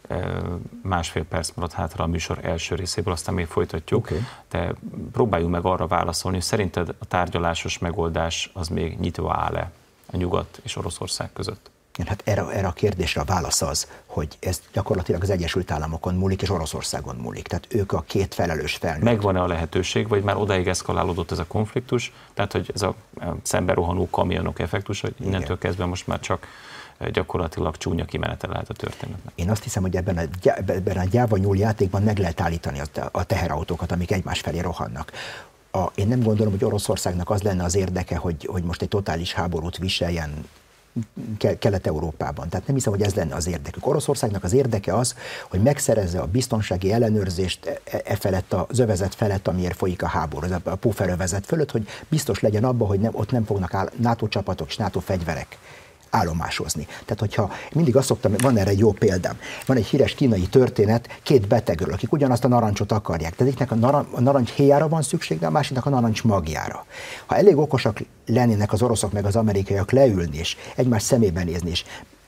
[0.82, 4.04] Másfél perc maradt hátra a műsor első részéből, aztán még folytatjuk.
[4.04, 4.18] Okay.
[4.50, 4.74] De
[5.12, 9.70] próbáljunk meg arra válaszolni, hogy szerinted a tárgyalásos megoldás az még nyitva áll-e
[10.12, 11.70] a Nyugat és Oroszország között?
[12.02, 16.42] Hát erre, erre a kérdésre a válasz az, hogy ez gyakorlatilag az Egyesült Államokon múlik,
[16.42, 17.46] és Oroszországon múlik.
[17.46, 19.02] Tehát ők a két felelős felnőtt.
[19.02, 22.94] Megvan-e a lehetőség, vagy már odaig eszkalálódott ez a konfliktus, tehát hogy ez a
[23.42, 25.58] szembe rohanó kamionok effektus, hogy innentől Igen.
[25.58, 26.46] kezdve most már csak
[26.98, 29.32] eh, gyakorlatilag csúnya kimenete lehet a történetnek.
[29.34, 32.80] Én azt hiszem, hogy ebben a, ebben a gyáva nyúl játékban meg lehet állítani
[33.10, 35.12] a teherautókat, amik egymás felé rohannak.
[35.70, 39.32] A, én nem gondolom, hogy Oroszországnak az lenne az érdeke, hogy, hogy most egy totális
[39.32, 40.44] háborút viseljen
[41.58, 42.48] Kelet-Európában.
[42.48, 43.86] Tehát nem hiszem, hogy ez lenne az érdekük.
[43.86, 45.14] Oroszországnak az érdeke az,
[45.50, 50.06] hogy megszerezze a biztonsági ellenőrzést e, e, e felett, az övezet felett, amiért folyik a
[50.06, 54.28] háború, a pufferövezet fölött, hogy biztos legyen abban, hogy nem, ott nem fognak áll, NATO
[54.28, 55.58] csapatok és NATO fegyverek
[56.14, 56.86] állomásozni.
[56.86, 59.38] Tehát, hogyha mindig azt szoktam, van erre egy jó példám.
[59.66, 63.36] Van egy híres kínai történet két betegről, akik ugyanazt a narancsot akarják.
[63.36, 66.86] Tehát egyiknek a, naran, a narancs héjára van szükség, de a másiknak a narancs magjára.
[67.26, 71.84] Ha elég okosak lennének az oroszok meg az amerikaiak leülni és egymás szemébe nézni, és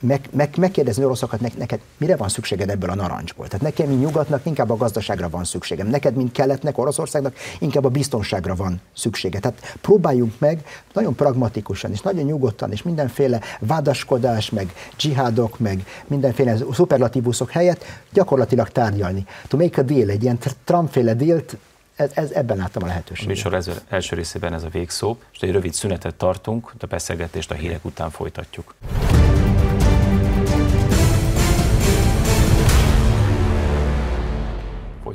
[0.07, 3.47] meg, meg, megkérdezni oroszokat, ne, neked mire van szükséged ebből a narancsból?
[3.47, 5.87] Tehát nekem, mint nyugatnak, inkább a gazdaságra van szükségem.
[5.87, 9.39] Neked, mint keletnek, Oroszországnak, inkább a biztonságra van szüksége.
[9.39, 16.57] Tehát próbáljunk meg nagyon pragmatikusan és nagyon nyugodtan, és mindenféle vádaskodás, meg dzsihádok, meg mindenféle
[16.73, 19.27] szuperlatívuszok helyett gyakorlatilag tárgyalni.
[19.49, 21.57] To make a deal, egy ilyen Trump-féle dealt,
[21.97, 23.31] ez, ez, ebben láttam a lehetőséget.
[23.31, 27.51] A műsor ez, első részében ez a végszó, és egy rövid szünetet tartunk, de beszélgetést
[27.51, 28.75] a hírek után folytatjuk.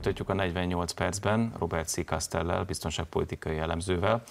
[0.02, 2.06] Folytatjuk a 48 percben Robert C.
[2.06, 4.24] Castellel, biztonságpolitikai elemzővel.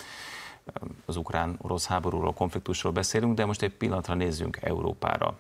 [1.06, 5.38] Az ukrán-orosz háborúról, konfliktusról beszélünk, de most egy pillanatra nézzünk Európára.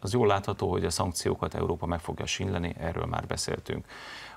[0.00, 3.86] Az jól látható, hogy a szankciókat Európa meg fogja sínleni, erről már beszéltünk.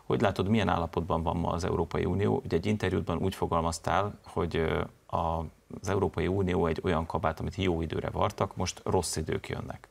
[0.04, 2.42] Hogy látod, milyen állapotban van ma az Európai Unió?
[2.46, 4.64] Ugye egy interjútban úgy fogalmaztál, hogy
[5.08, 9.90] az Európai Unió egy olyan kabát, amit jó időre vartak, most rossz idők jönnek.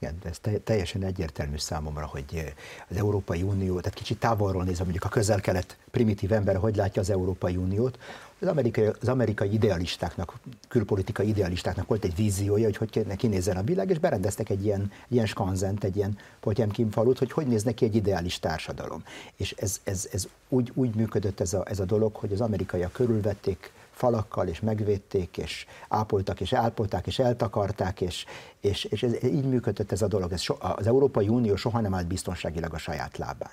[0.00, 2.54] Igen, ez teljesen egyértelmű számomra, hogy
[2.88, 7.10] az Európai Unió, tehát kicsit távolról nézve mondjuk a közel-kelet primitív ember, hogy látja az
[7.10, 7.98] Európai Uniót,
[8.40, 10.34] az amerikai, az amerikai idealistáknak,
[10.68, 14.92] külpolitikai idealistáknak volt egy víziója, hogy hogy kéne kinézzen a világ, és berendeztek egy ilyen,
[15.08, 19.04] ilyen skanzent, egy ilyen Potyemkin falut, hogy hogy néz neki egy ideális társadalom.
[19.36, 22.92] És ez, ez, ez úgy, úgy működött ez a, ez a dolog, hogy az amerikaiak
[22.92, 28.24] körülvették falakkal, és megvédték, és ápoltak, és ápolták, és eltakarták, és,
[28.60, 30.32] és, és ez, így működött ez a dolog.
[30.32, 33.52] Ez so, az Európai Unió soha nem állt biztonságilag a saját lábán.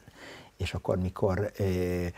[0.57, 2.11] És akkor, mikor eh,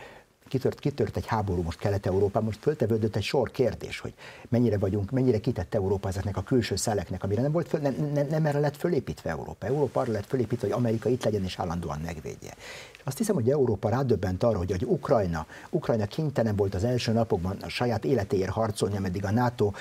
[0.48, 4.14] kitört, kitört egy háború most Kelet-Európában, most föltevődött egy sor kérdés, hogy
[4.48, 8.26] mennyire vagyunk, mennyire kitett Európa ezeknek a külső szeleknek, amire nem volt föl, nem, nem,
[8.26, 9.66] nem erre lett fölépítve Európa.
[9.66, 12.54] Európa arra lett fölépítve, hogy Amerika itt legyen és állandóan megvédje.
[13.04, 17.56] Azt hiszem, hogy Európa rádöbbent arra, hogy, hogy Ukrajna, Ukrajna kénytelen volt az első napokban
[17.62, 19.72] a saját életéért harcolni, ameddig a NATO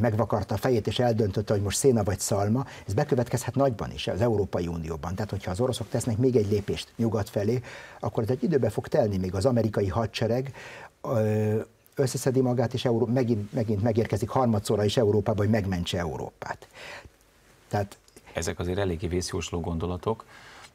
[0.00, 4.20] megvakarta a fejét és eldöntötte, hogy most széna vagy szalma, ez bekövetkezhet nagyban is az
[4.20, 5.14] Európai Unióban.
[5.14, 7.62] Tehát, hogyha az oroszok tesznek még egy lépést nyugat felé,
[8.00, 10.54] akkor ez egy időbe fog telni, még az amerikai hadsereg
[11.94, 16.66] összeszedi magát, és Euró- megint, megint megérkezik harmadszorra is Európába, hogy megmentse Európát.
[17.68, 17.96] Tehát
[18.32, 20.24] ezek azért eléggé vészjósló gondolatok.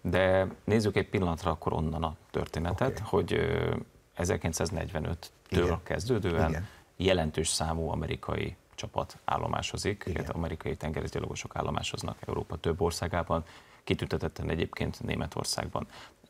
[0.01, 3.03] De nézzük egy pillanatra akkor onnan a történetet, okay.
[3.09, 3.39] hogy
[4.17, 6.67] 1945-től kezdődően Igen.
[6.95, 10.25] jelentős számú amerikai csapat állomásozik, Igen.
[10.25, 13.43] amerikai tengerészgyalogosok állomásoznak Európa több országában,
[13.83, 15.87] kitüntetetten egyébként Németországban.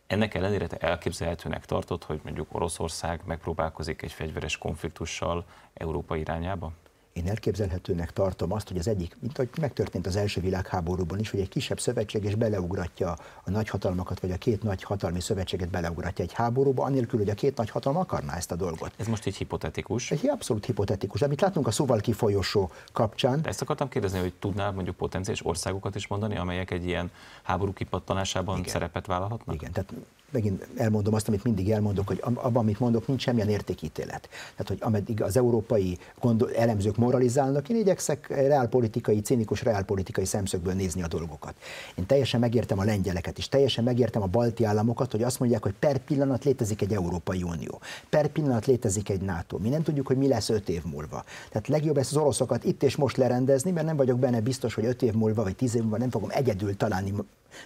[0.08, 6.72] Ennek ellenére te elképzelhetőnek tartod, hogy mondjuk Oroszország megpróbálkozik egy fegyveres konfliktussal Európa irányába?
[7.18, 11.40] Én elképzelhetőnek tartom azt, hogy az egyik, mint ahogy megtörtént az első világháborúban is, hogy
[11.40, 16.34] egy kisebb szövetség és beleugratja a nagyhatalmakat, vagy a két nagy hatalmi szövetséget beleugratja egy
[16.34, 18.94] háborúba, anélkül, hogy a két nagy hatalom akarná ezt a dolgot.
[18.98, 20.12] Ez most így hipotetikus.
[20.12, 21.22] Egy abszolút hipotetikus.
[21.22, 23.42] Amit látunk a szóval kifolyósó kapcsán.
[23.42, 27.12] De ezt akartam kérdezni, hogy tudnál mondjuk potenciális országokat is mondani, amelyek egy ilyen
[27.44, 28.72] háború kipattanásában Igen.
[28.72, 29.56] szerepet vállalhatnak?
[29.56, 29.94] Igen, tehát
[30.32, 34.30] megint elmondom azt, amit mindig elmondok, hogy abban, amit mondok, nincs semmilyen értékítélet.
[34.52, 41.02] Tehát, hogy ameddig az európai gondol, elemzők moralizálnak, én igyekszek reálpolitikai, cinikus reálpolitikai szemszögből nézni
[41.04, 41.56] a dolgokat.
[41.96, 45.74] Én teljesen megértem a lengyeleket is, teljesen megértem a balti államokat, hogy azt mondják, hogy
[45.80, 49.58] per pillanat létezik egy Európai Unió, per pillanat létezik egy NATO.
[49.58, 51.24] Mi nem tudjuk, hogy mi lesz öt év múlva.
[51.50, 54.86] Tehát legjobb ezt az oroszokat itt és most lerendezni, mert nem vagyok benne biztos, hogy
[54.86, 57.14] öt év múlva vagy tíz év múlva nem fogom egyedül találni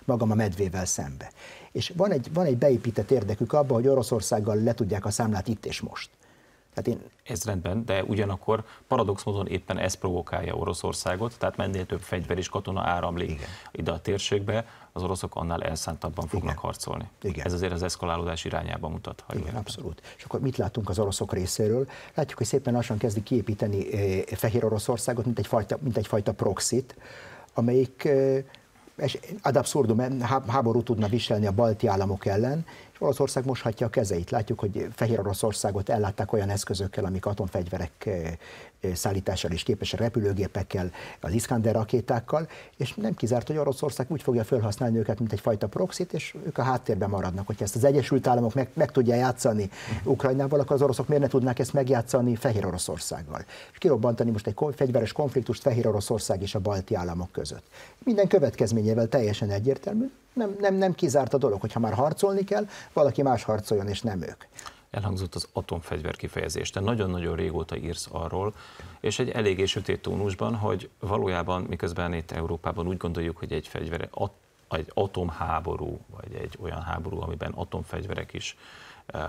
[0.05, 1.31] magam a medvével szembe.
[1.71, 5.65] És van egy, van egy beépített érdekük abba, hogy Oroszországgal le tudják a számlát itt
[5.65, 6.09] és most.
[6.73, 7.09] Tehát én...
[7.23, 12.49] Ez rendben, de ugyanakkor paradox módon éppen ez provokálja Oroszországot, tehát mennél több fegyver és
[12.49, 13.47] katona áramlik Igen.
[13.71, 16.63] ide a térségbe, az oroszok annál elszántabban fognak Igen.
[16.63, 17.09] harcolni.
[17.21, 17.45] Igen.
[17.45, 19.23] Ez azért az eszkalálódás irányába mutat.
[19.27, 20.01] Ha Igen, abszolút.
[20.17, 21.87] És akkor mit látunk az oroszok részéről?
[22.13, 26.95] Látjuk, hogy szépen lassan kezdik kiépíteni eh, Fehér Oroszországot, mint egyfajta, mint egyfajta proxit,
[27.53, 28.43] amelyik eh,
[28.97, 32.65] és ad abszurdum, háború tudna viselni a balti államok ellen,
[33.01, 34.29] Oroszország moshatja a kezeit.
[34.29, 38.09] Látjuk, hogy Fehér Oroszországot ellátták olyan eszközökkel, amik atomfegyverek
[38.93, 44.97] szállítással is képesek, repülőgépekkel, az Iskander rakétákkal, és nem kizárt, hogy Oroszország úgy fogja felhasználni
[44.97, 47.47] őket, mint egyfajta proxit, és ők a háttérben maradnak.
[47.47, 49.69] Hogyha ezt az Egyesült Államok meg, meg tudja játszani
[50.03, 53.45] Ukrajnával, akkor az oroszok miért ne tudnák ezt megjátszani Fehér Oroszországgal?
[53.71, 57.63] És kirobbantani most egy fegyveres konfliktust Fehér Oroszország és a balti államok között.
[58.03, 63.21] Minden következményével teljesen egyértelmű, nem, nem, nem kizárt a dolog, hogyha már harcolni kell, valaki
[63.21, 64.43] más harcoljon, és nem ők.
[64.91, 66.69] Elhangzott az atomfegyver kifejezés.
[66.69, 68.53] Te nagyon-nagyon régóta írsz arról,
[68.99, 74.09] és egy eléggé sötét tónusban, hogy valójában miközben itt Európában úgy gondoljuk, hogy egy fegyver,
[74.69, 78.57] egy atomháború, vagy egy olyan háború, amiben atomfegyverek is
[79.13, 79.21] uh,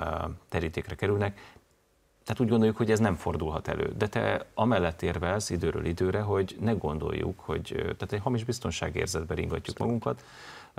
[0.48, 1.51] terítékre kerülnek,
[2.24, 3.92] tehát úgy gondoljuk, hogy ez nem fordulhat elő.
[3.96, 9.78] De te amellett érvelsz időről időre, hogy ne gondoljuk, hogy tehát egy hamis biztonságérzetbe ringatjuk
[9.78, 10.24] magunkat,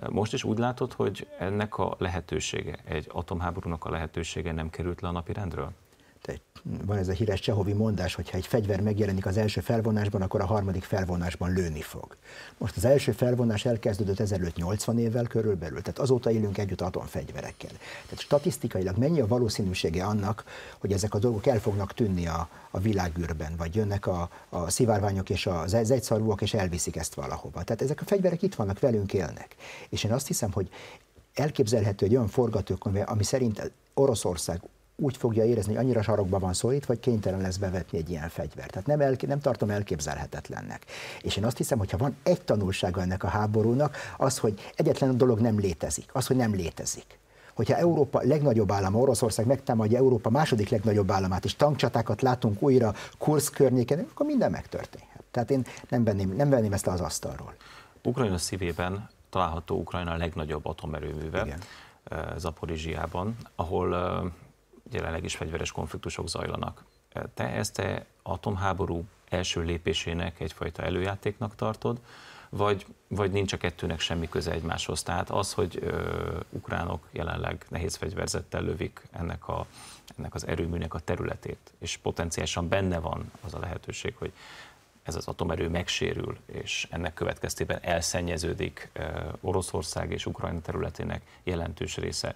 [0.10, 5.08] most is úgy látod, hogy ennek a lehetősége, egy atomháborúnak a lehetősége nem került le
[5.08, 5.34] a napi
[6.28, 6.54] rendről?
[6.86, 10.42] van ez a híres Csehovi mondás, hogy ha egy fegyver megjelenik az első felvonásban, akkor
[10.42, 12.16] a harmadik felvonásban lőni fog.
[12.58, 17.70] Most az első felvonás elkezdődött ezelőtt 80 évvel körülbelül, tehát azóta élünk együtt atomfegyverekkel.
[17.70, 20.44] Tehát statisztikailag mennyi a valószínűsége annak,
[20.78, 25.30] hogy ezek a dolgok el fognak tűnni a, a világűrben, vagy jönnek a, a szivárványok
[25.30, 27.64] és az egyszarvúak, és elviszik ezt valahova.
[27.64, 29.56] Tehát ezek a fegyverek itt vannak, velünk élnek.
[29.90, 30.70] És én azt hiszem, hogy
[31.34, 34.62] elképzelhető egy olyan forgatókönyv, ami szerint Oroszország
[34.96, 38.72] úgy fogja érezni, hogy annyira sarokba van szólít, vagy kénytelen lesz bevetni egy ilyen fegyvert.
[38.72, 40.86] Tehát nem, el, nem tartom elképzelhetetlennek.
[41.22, 45.18] És én azt hiszem, hogy ha van egy tanulsága ennek a háborúnak, az, hogy egyetlen
[45.18, 47.22] dolog nem létezik, az, hogy nem létezik
[47.54, 53.50] hogyha Európa legnagyobb állama, Oroszország megtámadja Európa második legnagyobb államát, és tankcsatákat látunk újra Kursz
[53.50, 55.24] környéken, akkor minden megtörténhet.
[55.32, 57.54] Tehát én nem venném, nem venném ezt az asztalról.
[58.04, 61.60] Ukrajna szívében található Ukrajna legnagyobb atomerőműve, Igen.
[62.04, 64.32] Eh, Zaporizsiában, ahol eh,
[64.94, 66.84] jelenleg is fegyveres konfliktusok zajlanak.
[67.34, 72.00] Te ezt te atomháború első lépésének egyfajta előjátéknak tartod,
[72.50, 75.04] vagy, vagy nincs a kettőnek semmi köze egymáshoz.
[75.04, 79.66] Tehát az, hogy ö, ukránok jelenleg nehéz fegyverzettel lövik ennek, a,
[80.18, 84.32] ennek az erőműnek a területét, és potenciálisan benne van az a lehetőség, hogy
[85.04, 88.92] ez az atomerő megsérül, és ennek következtében elszennyeződik
[89.42, 92.36] Oroszország és Ukrajna területének jelentős része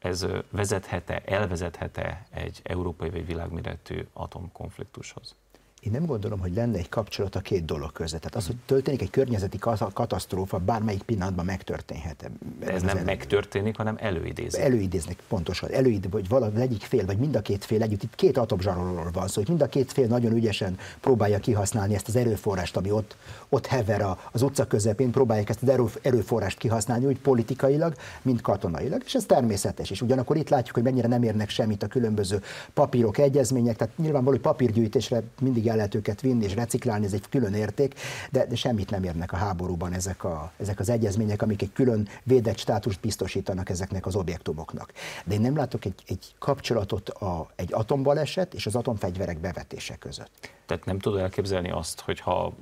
[0.00, 5.34] ez vezethet-e, elvezethet-e egy európai vagy világméretű atomkonfliktushoz?
[5.80, 8.20] Én nem gondolom, hogy lenne egy kapcsolat a két dolog között.
[8.20, 9.58] Tehát az, hogy történik egy környezeti
[9.92, 12.30] katasztrófa, bármelyik pillanatban megtörténhet.
[12.60, 13.04] De ez nem elő...
[13.04, 14.60] megtörténik, hanem előidézik.
[14.60, 15.70] Előidéznek, pontosan.
[15.70, 18.02] Előid, vagy valami egyik fél, vagy mind a két fél együtt.
[18.02, 22.08] Itt két atomzsarolóról van szó, hogy mind a két fél nagyon ügyesen próbálja kihasználni ezt
[22.08, 23.16] az erőforrást, ami ott,
[23.48, 29.02] ott hever az utca közepén, próbálják ezt az erőforrást kihasználni, úgy politikailag, mint katonailag.
[29.04, 29.90] És ez természetes.
[29.90, 32.42] És ugyanakkor itt látjuk, hogy mennyire nem érnek semmit a különböző
[32.74, 33.76] papírok, egyezmények.
[33.76, 37.94] Tehát nyilvánvaló, hogy papírgyűjtésre mindig el lehet őket vinni és reciklálni, ez egy külön érték,
[38.30, 42.08] de, de semmit nem érnek a háborúban ezek, a, ezek az egyezmények, amik egy külön
[42.22, 44.92] védett státust biztosítanak ezeknek az objektumoknak.
[45.24, 50.50] De én nem látok egy, egy kapcsolatot a, egy atombaleset és az atomfegyverek bevetése között.
[50.66, 52.54] Tehát nem tudod elképzelni azt, hogyha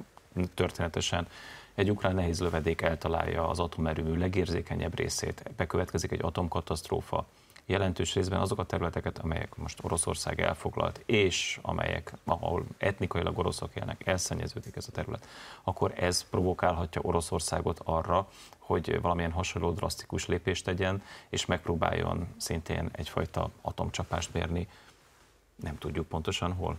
[0.54, 1.26] történetesen
[1.74, 7.26] egy ukrán nehéz lövedék eltalálja az atomerőmű legérzékenyebb részét, bekövetkezik egy atomkatasztrófa,
[7.68, 14.06] jelentős részben azok a területeket, amelyek most Oroszország elfoglalt, és amelyek, ahol etnikailag oroszok élnek,
[14.06, 15.28] elszennyeződik ez a terület,
[15.62, 18.28] akkor ez provokálhatja Oroszországot arra,
[18.58, 24.68] hogy valamilyen hasonló drasztikus lépést tegyen, és megpróbáljon szintén egyfajta atomcsapást mérni,
[25.56, 26.78] nem tudjuk pontosan hol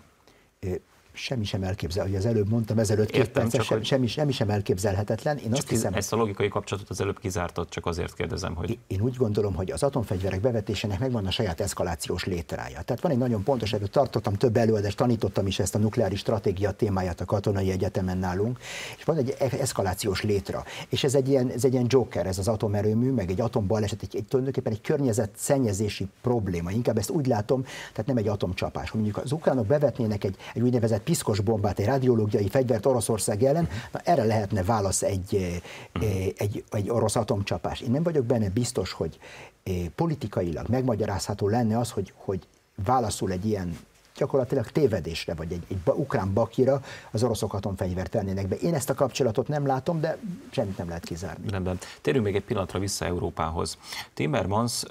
[1.13, 5.37] semmi sem elképzel, hogy az előbb mondtam, ezelőtt két perc, sem, semmi, semmi sem elképzelhetetlen.
[5.37, 8.77] Én azt hiszem, ezt a logikai kapcsolatot az előbb kizártad, csak azért kérdezem, hogy...
[8.87, 12.81] Én úgy gondolom, hogy az atomfegyverek bevetésének megvan a saját eszkalációs létrája.
[12.81, 16.71] Tehát van egy nagyon pontos, erről tartottam több előadást, tanítottam is ezt a nukleáris stratégia
[16.71, 18.59] témáját a katonai egyetemen nálunk,
[18.97, 20.63] és van egy e- eszkalációs létra.
[20.89, 24.15] És ez egy ilyen, ez egy ilyen joker, ez az atomerőmű, meg egy atombaleset, egy,
[24.15, 26.71] egy, tulajdonképpen egy környezet szennyezési probléma.
[26.71, 28.91] Inkább ezt úgy látom, tehát nem egy atomcsapás.
[28.91, 33.99] Mondjuk az ukránok bevetnének egy, egy úgynevezett piszkos bombát, egy radiológiai fegyvert Oroszország ellen, na
[33.99, 37.81] erre lehetne válasz egy, eh, eh, egy, egy orosz atomcsapás.
[37.81, 39.19] Én nem vagyok benne biztos, hogy
[39.63, 42.47] eh, politikailag megmagyarázható lenne az, hogy, hogy
[42.85, 43.77] válaszul egy ilyen
[44.19, 46.81] gyakorlatilag tévedésre, vagy egy, egy ukrán bakira
[47.11, 48.55] az oroszok atomfegyvert tennének be.
[48.55, 50.17] Én ezt a kapcsolatot nem látom, de
[50.51, 51.49] semmit nem lehet kizárni.
[51.49, 51.77] Rendben.
[52.01, 53.77] Térjünk még egy pillanatra vissza Európához.
[54.13, 54.83] Timmermans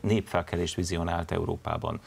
[0.00, 2.00] népfelkelést vizionált Európában.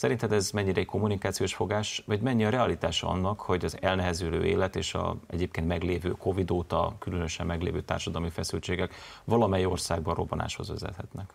[0.00, 4.76] Szerinted ez mennyire egy kommunikációs fogás, vagy mennyi a realitása annak, hogy az elnehezülő élet
[4.76, 11.32] és a egyébként meglévő Covid óta különösen meglévő társadalmi feszültségek valamely országban robbanáshoz vezethetnek?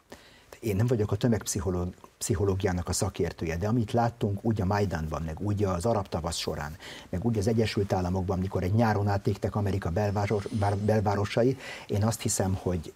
[0.59, 5.63] Én nem vagyok a tömegpszichológiának a szakértője, de amit láttunk úgy a Majdanban, meg úgy
[5.63, 6.77] az arab tavasz során,
[7.09, 10.47] meg úgy az Egyesült Államokban, mikor egy nyáron átégtek Amerika belváros,
[10.85, 12.93] belvárosai, én azt hiszem, hogy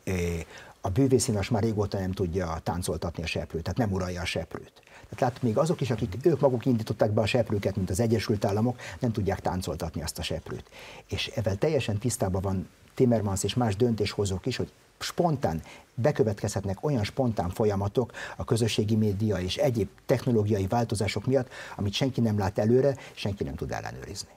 [0.81, 4.81] a bűvészínas már régóta nem tudja táncoltatni a seprőt, tehát nem uralja a seprőt.
[5.15, 8.45] Tehát lát, még azok is, akik ők maguk indították be a seprőket, mint az Egyesült
[8.45, 10.69] Államok, nem tudják táncoltatni azt a seprőt.
[11.07, 15.61] És ezzel teljesen tisztában van Timmermans és más döntéshozók is, hogy spontán
[15.93, 22.37] bekövetkezhetnek olyan spontán folyamatok a közösségi média és egyéb technológiai változások miatt, amit senki nem
[22.37, 24.29] lát előre, senki nem tud ellenőrizni.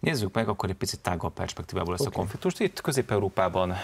[0.00, 2.12] Nézzük meg akkor egy picit tágabb perspektívából ezt okay.
[2.14, 2.60] a konfliktust.
[2.60, 3.74] Itt Közép-Európában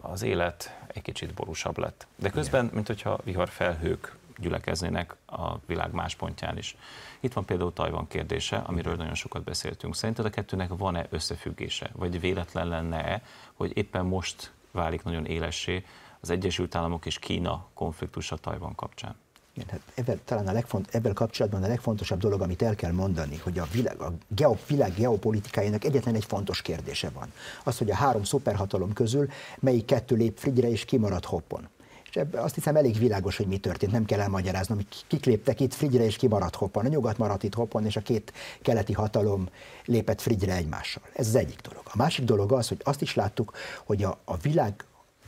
[0.00, 2.06] az élet egy kicsit borúsabb lett.
[2.16, 6.76] De közben, mint hogyha viharfelhők gyülekeznének a világ más pontján is.
[7.20, 9.94] Itt van például Tajvan kérdése, amiről nagyon sokat beszéltünk.
[9.94, 11.90] Szerinted a kettőnek van-e összefüggése?
[11.92, 15.84] Vagy véletlen lenne-e, hogy éppen most válik nagyon élessé
[16.20, 19.14] az Egyesült Államok és Kína konfliktusa Tajvan kapcsán?
[19.54, 23.36] Igen, hát ebben, talán a legfont, ebben kapcsolatban a legfontosabb dolog, amit el kell mondani,
[23.36, 27.32] hogy a világ, a geo, világ geopolitikájának egyetlen egy fontos kérdése van.
[27.64, 29.28] Az, hogy a három szuperhatalom közül
[29.60, 31.68] melyik kettő lép frigyre és kimarad hoppon.
[32.12, 35.60] És ebben azt hiszem elég világos, hogy mi történt, nem kell elmagyaráznom, hogy kik léptek
[35.60, 36.84] itt Frigyre és kimaradt hoppon.
[36.84, 38.32] A nyugat maradt itt hoppon, és a két
[38.62, 39.48] keleti hatalom
[39.84, 41.02] lépett Frigyre egymással.
[41.14, 41.82] Ez az egyik dolog.
[41.84, 43.52] A másik dolog az, hogy azt is láttuk,
[43.84, 44.84] hogy a, a világ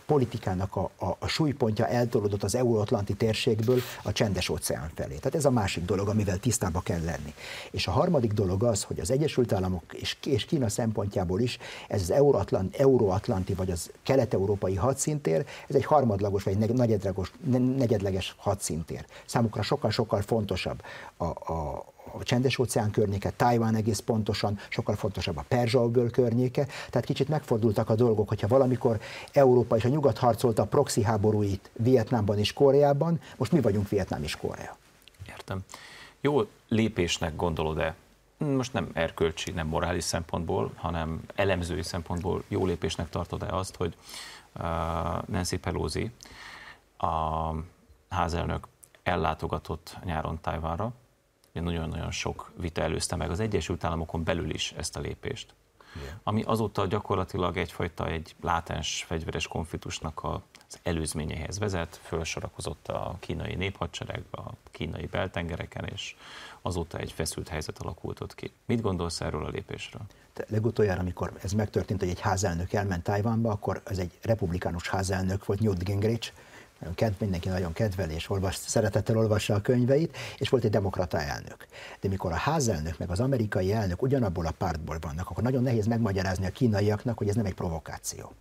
[0.07, 5.17] politikának a, a, a súlypontja eltolódott az euróatlanti térségből a csendes óceán felé.
[5.17, 7.35] Tehát ez a másik dolog, amivel tisztába kell lenni.
[7.71, 12.01] És a harmadik dolog az, hogy az Egyesült Államok és, és Kína szempontjából is ez
[12.01, 17.33] az euróatlanti, euróatlanti vagy az kelet-európai hadszintér, ez egy harmadlagos vagy negyedleges,
[17.77, 19.05] negyedleges hadszintér.
[19.27, 20.83] Számukra sokkal-sokkal fontosabb
[21.17, 27.07] a, a, a csendes óceán környéke, Tájván egész pontosan, sokkal fontosabb a Perzsa környéke, tehát
[27.07, 29.01] kicsit megfordultak a dolgok, hogyha valamikor
[29.33, 34.23] Európa és a nyugat harcolta a proxy háborúit Vietnámban és Koreában, most mi vagyunk Vietnám
[34.23, 34.77] és Korea.
[35.29, 35.61] Értem.
[36.21, 37.95] Jó lépésnek gondolod-e
[38.39, 43.97] most nem erkölcsi, nem morális szempontból, hanem elemzői szempontból jó lépésnek tartod-e azt, hogy
[44.55, 44.63] uh,
[45.27, 46.11] Nancy Pelosi,
[46.97, 47.51] a
[48.09, 48.69] házelnök
[49.03, 50.93] ellátogatott nyáron Tajvánra,
[51.63, 55.55] nagyon-nagyon sok vita előzte meg az Egyesült Államokon belül is ezt a lépést.
[56.03, 56.21] Igen.
[56.23, 64.23] Ami azóta gyakorlatilag egyfajta egy látens fegyveres konfliktusnak az előzményehez vezet, felsorakozott a kínai néphadsereg
[64.31, 66.17] a kínai beltengereken, és
[66.63, 68.53] azóta egy feszült helyzet alakult ott ki.
[68.67, 70.03] Mit gondolsz erről a lépésről?
[70.35, 75.47] De legutoljára, amikor ez megtörtént, hogy egy házelnök elment Tajvánba, akkor ez egy republikánus házelnök
[75.47, 76.33] volt, Newt Gingrich,
[76.95, 81.67] kedv, mindenki nagyon kedvel és olvas, szeretettel olvassa a könyveit, és volt egy demokrata elnök.
[82.01, 85.87] De mikor a házelnök meg az amerikai elnök ugyanabból a pártból vannak, akkor nagyon nehéz
[85.87, 88.33] megmagyarázni a kínaiaknak, hogy ez nem egy provokáció.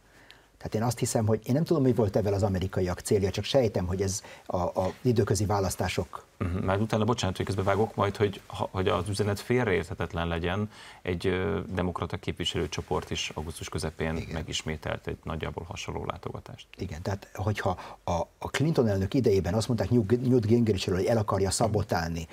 [0.58, 3.44] Tehát én azt hiszem, hogy én nem tudom, mi volt ebben az amerikaiak célja, csak
[3.44, 6.26] sejtem, hogy ez a, a időközi választások.
[6.40, 6.62] Uh-huh.
[6.62, 10.70] Már utána, bocsánat, hogy közben vágok majd, hogy, hogy az üzenet félreérthetetlen legyen,
[11.02, 14.34] egy demokrata képviselőcsoport is augusztus közepén Igen.
[14.34, 16.68] megismételt egy nagyjából hasonló látogatást.
[16.78, 21.52] Igen, tehát hogyha a, a Clinton elnök idejében azt mondták Newt Gingrichről, hogy el akarja
[21.52, 22.28] szabotálni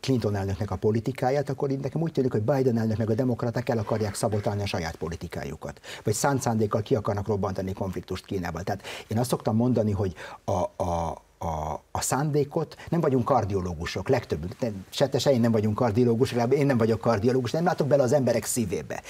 [0.00, 3.68] Clinton elnöknek a politikáját, akkor így nekem úgy tűnik, hogy Biden elnök meg a demokraták
[3.68, 5.80] el akarják szabotálni a saját politikájukat.
[6.04, 8.62] Vagy szánt szándékkal ki akarnak robbantani konfliktust Kínával.
[8.62, 10.14] Tehát én azt szoktam mondani, hogy
[10.44, 14.56] a, a, a, a szándékot, nem vagyunk kardiológusok, legtöbb,
[14.90, 18.44] se se én nem vagyunk kardiológusok, én nem vagyok kardiológus, nem látok bele az emberek
[18.44, 19.02] szívébe.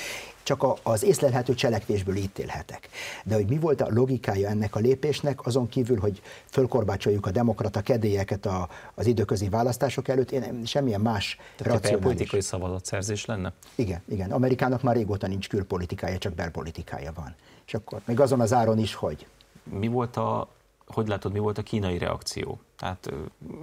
[0.43, 2.89] Csak a, az észlelhető cselekvésből ítélhetek.
[3.25, 7.81] De hogy mi volt a logikája ennek a lépésnek, azon kívül, hogy fölkorbácsoljuk a demokrata
[7.81, 13.53] kedélyeket a, az időközi választások előtt, én semmilyen más Tehát politikai szavazatszerzés lenne?
[13.75, 14.31] Igen, igen.
[14.31, 17.35] Amerikának már régóta nincs külpolitikája, csak belpolitikája van.
[17.67, 19.27] És akkor még azon az áron is, hogy
[19.63, 20.49] mi volt a
[20.95, 22.61] hogy látod, mi volt a kínai reakció?
[22.77, 23.13] Tehát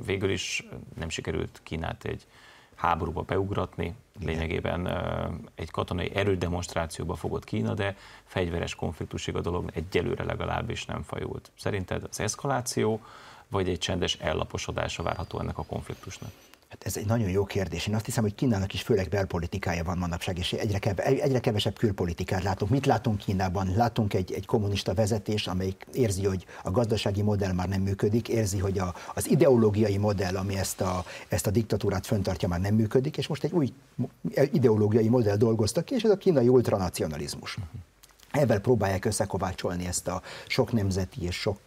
[0.06, 2.26] végül is nem sikerült Kínát egy
[2.76, 4.88] háborúba beugratni, lényegében
[5.56, 11.52] egy katonai erődemonstrációba fogott Kína, de fegyveres konfliktusig a dolog egyelőre legalábbis nem fajult.
[11.58, 13.02] Szerinted az eszkaláció,
[13.48, 16.32] vagy egy csendes ellaposodása várható ennek a konfliktusnak?
[16.72, 17.88] Hát ez egy nagyon jó kérdés.
[17.88, 21.78] Én azt hiszem, hogy Kínának is főleg belpolitikája van manapság, és egyre, keve, egyre kevesebb
[21.78, 22.72] külpolitikát látunk.
[22.72, 23.74] Mit látunk Kínában?
[23.76, 28.58] Látunk egy, egy kommunista vezetés, amelyik érzi, hogy a gazdasági modell már nem működik, érzi,
[28.58, 33.18] hogy a, az ideológiai modell, ami ezt a, ezt a diktatúrát föntartja, már nem működik,
[33.18, 33.74] és most egy új
[34.52, 37.58] ideológiai modell dolgoztak ki, és ez a kínai ultranacionalizmus.
[37.58, 37.91] Uh-huh.
[38.32, 41.60] Ebben próbálják összekovácsolni ezt a sok nemzeti és sok,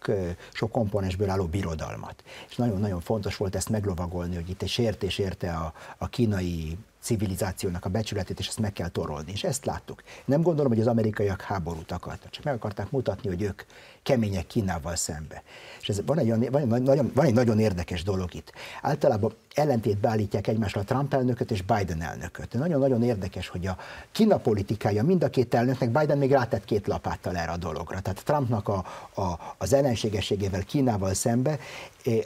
[0.53, 2.25] sok komponensből álló birodalmat.
[2.49, 7.85] És nagyon-nagyon fontos volt ezt meglovagolni, hogy itt egy sértés érte a, a kínai civilizációnak
[7.85, 9.31] a becsületét, és ezt meg kell torolni.
[9.33, 10.03] És ezt láttuk.
[10.25, 13.63] Nem gondolom, hogy az amerikaiak háborút akartak, csak meg akarták mutatni, hogy ők
[14.05, 15.43] kemények Kínával szembe.
[15.81, 18.53] És ez van egy, olyan, van, egy nagyon, van egy nagyon érdekes dolog itt.
[18.83, 22.53] Általában ellentétbe állítják egymásra a Trump elnököt és Biden elnököt.
[22.53, 23.77] Nagyon-nagyon érdekes, hogy a
[24.13, 28.01] Kína politikája mind a két elnöknek, Biden még rátett két lapáttal erre a dologra.
[28.01, 28.85] Tehát Trumpnak a,
[29.15, 31.59] a, az ellenségességével Kínával szembe,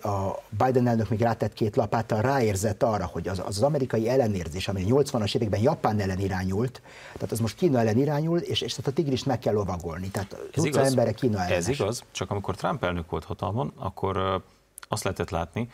[0.02, 4.84] a Biden elnök még rátett két lapáttal, ráérzett arra, hogy az, az amerikai ellenérzés, ami
[4.88, 8.92] 80-as években Japán ellen irányult, tehát az most Kína ellen irányul, és, és tehát a
[8.92, 10.08] tigrist meg kell lovagolni.
[10.08, 11.56] Tehát igaz, emberek Kína ellen.
[11.56, 14.42] Ez igaz, csak amikor Trump elnök volt hatalmon, akkor
[14.88, 15.70] azt lehetett látni,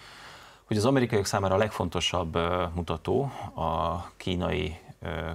[0.65, 2.39] hogy az amerikaiak számára a legfontosabb
[2.75, 3.23] mutató
[3.55, 4.79] a kínai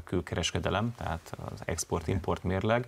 [0.04, 2.88] külkereskedelem, tehát az export-import mérleg.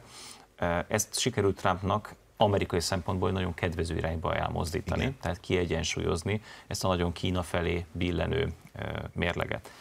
[0.87, 5.17] Ezt sikerült Trumpnak amerikai szempontból nagyon kedvező irányba elmozdítani, Igen.
[5.21, 8.53] tehát kiegyensúlyozni ezt a nagyon Kína felé billenő
[9.13, 9.71] mérleget.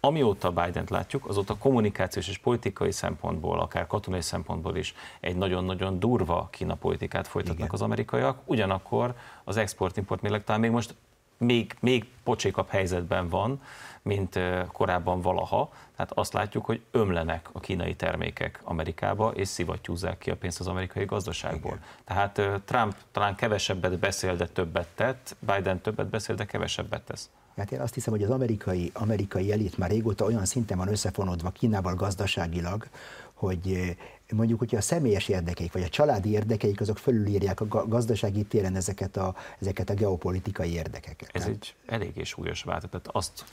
[0.00, 6.48] Amióta Biden-t látjuk, azóta kommunikációs és politikai szempontból, akár katonai szempontból is egy nagyon-nagyon durva
[6.50, 7.70] Kína politikát folytatnak Igen.
[7.72, 10.94] az amerikaiak, ugyanakkor az export-import mérleg talán még most
[11.38, 13.62] még, még pocsékabb helyzetben van,
[14.02, 14.38] mint
[14.72, 15.72] korábban valaha.
[15.96, 20.66] Tehát azt látjuk, hogy ömlenek a kínai termékek Amerikába, és szivattyúzzák ki a pénzt az
[20.66, 21.70] amerikai gazdaságból.
[21.70, 21.84] Igen.
[22.04, 27.30] Tehát Trump talán kevesebbet beszél, de többet tett, Biden többet beszél, de kevesebbet tesz.
[27.58, 31.50] Hát én azt hiszem, hogy az amerikai, amerikai elit már régóta olyan szinten van összefonódva
[31.50, 32.88] Kínával gazdaságilag,
[33.34, 33.96] hogy eh,
[34.36, 39.16] mondjuk, hogyha a személyes érdekeik, vagy a családi érdekeik, azok fölülírják a gazdasági téren ezeket
[39.16, 41.30] a, ezeket a geopolitikai érdekeket.
[41.32, 42.88] Ez egy eléggé súlyos vált.
[42.88, 43.44] Tehát azt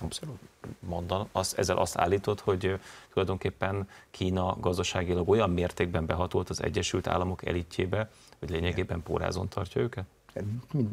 [0.80, 2.80] mondan, azt, ezzel azt állított, hogy eh,
[3.14, 10.06] tulajdonképpen Kína gazdaságilag olyan mértékben behatolt az Egyesült Államok elitjébe, hogy lényegében pórázon tartja őket?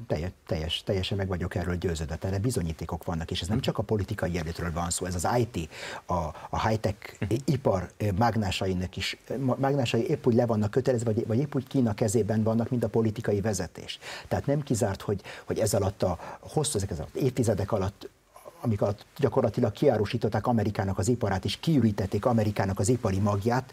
[0.07, 3.83] Teljes, teljes, teljesen meg vagyok erről győződött, erre bizonyítékok vannak, és ez nem csak a
[3.83, 5.69] politikai érdekről van szó, ez az IT,
[6.07, 6.15] a,
[6.51, 9.17] a high-tech ipar mágnásainak is,
[9.57, 12.89] mágnásai épp úgy le vannak kötelezve, vagy, vagy épp úgy Kína kezében vannak, mint a
[12.89, 13.99] politikai vezetés.
[14.29, 18.09] Tehát nem kizárt, hogy, hogy ez alatt a hosszú, ezek alatt, évtizedek alatt
[18.65, 23.73] amik alatt gyakorlatilag kiárusították Amerikának az iparát, és kiürítették Amerikának az ipari magját,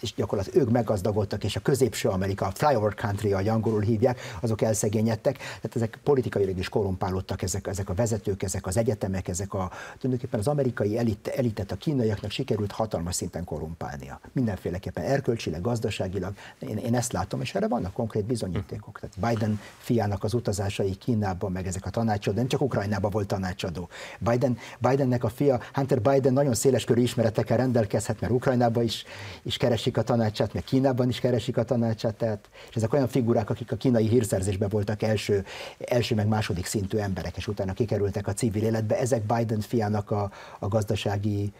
[0.00, 4.62] és gyakorlatilag ők meggazdagodtak, és a középső Amerika, a flyover country, ahogy angolul hívják, azok
[4.62, 5.36] elszegényedtek.
[5.36, 10.40] Tehát ezek politikailag is korrumpálódtak, ezek, ezek a vezetők, ezek az egyetemek, ezek a, tulajdonképpen
[10.40, 14.20] az amerikai elit, elitet a kínaiaknak sikerült hatalmas szinten korrumpálnia.
[14.32, 16.34] Mindenféleképpen erkölcsileg, gazdaságilag.
[16.58, 19.00] Én, én ezt látom, és erre vannak konkrét bizonyítékok.
[19.00, 23.88] Tehát Biden fiának az utazásai Kínában, meg ezek a tanácsadó, nem csak Ukrajnában volt tanácsadó.
[24.18, 29.04] Biden, Bidennek a fia, Hunter Biden nagyon széleskörű ismeretekkel rendelkezhet, mert Ukrajnában is,
[29.42, 33.08] is keresi keresik a tanácsát, meg Kínában is keresik a tanácsát, tehát, és ezek olyan
[33.08, 35.44] figurák, akik a kínai hírszerzésben voltak első,
[35.78, 38.98] első meg második szintű emberek, és utána kikerültek a civil életbe.
[38.98, 41.52] Ezek Biden fiának a, a gazdasági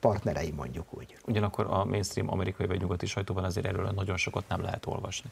[0.00, 1.16] partnerei, mondjuk úgy.
[1.26, 5.30] Ugyanakkor a mainstream amerikai vagy nyugati sajtóban azért erről nagyon sokat nem lehet olvasni.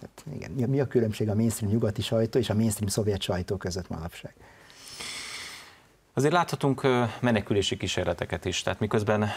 [0.00, 3.88] Tehát igen, mi a különbség a mainstream nyugati sajtó és a mainstream szovjet sajtó között
[3.88, 4.34] manapság?
[6.14, 6.82] Azért láthatunk
[7.20, 9.28] menekülési kísérleteket is, tehát miközben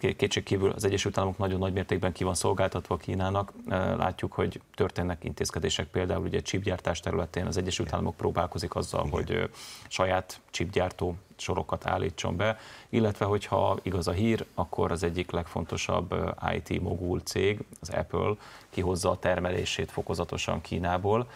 [0.00, 3.52] kétségkívül az Egyesült Államok nagyon nagy mértékben ki van szolgáltatva Kínának.
[3.96, 9.12] Látjuk, hogy történnek intézkedések, például ugye chipgyártás területén az Egyesült Államok próbálkozik azzal, Igen.
[9.12, 9.50] hogy
[9.88, 16.14] saját chipgyártó sorokat állítson be, illetve hogyha igaz a hír, akkor az egyik legfontosabb
[16.54, 18.34] IT mogul cég, az Apple
[18.70, 21.26] kihozza a termelését fokozatosan Kínából,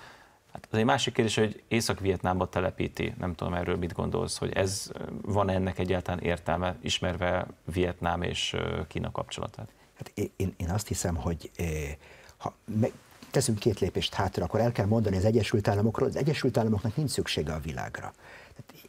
[0.55, 4.91] Hát az egy másik kérdés, hogy Észak-Vietnámba telepíti, nem tudom erről mit gondolsz, hogy ez
[5.23, 8.57] van ennek egyáltalán értelme, ismerve Vietnám és
[8.89, 9.69] Kína kapcsolatát?
[9.97, 11.51] Hát én, én azt hiszem, hogy
[12.37, 12.93] ha meg,
[13.31, 17.11] teszünk két lépést hátra, akkor el kell mondani az Egyesült Államokról, az Egyesült Államoknak nincs
[17.11, 18.13] szüksége a világra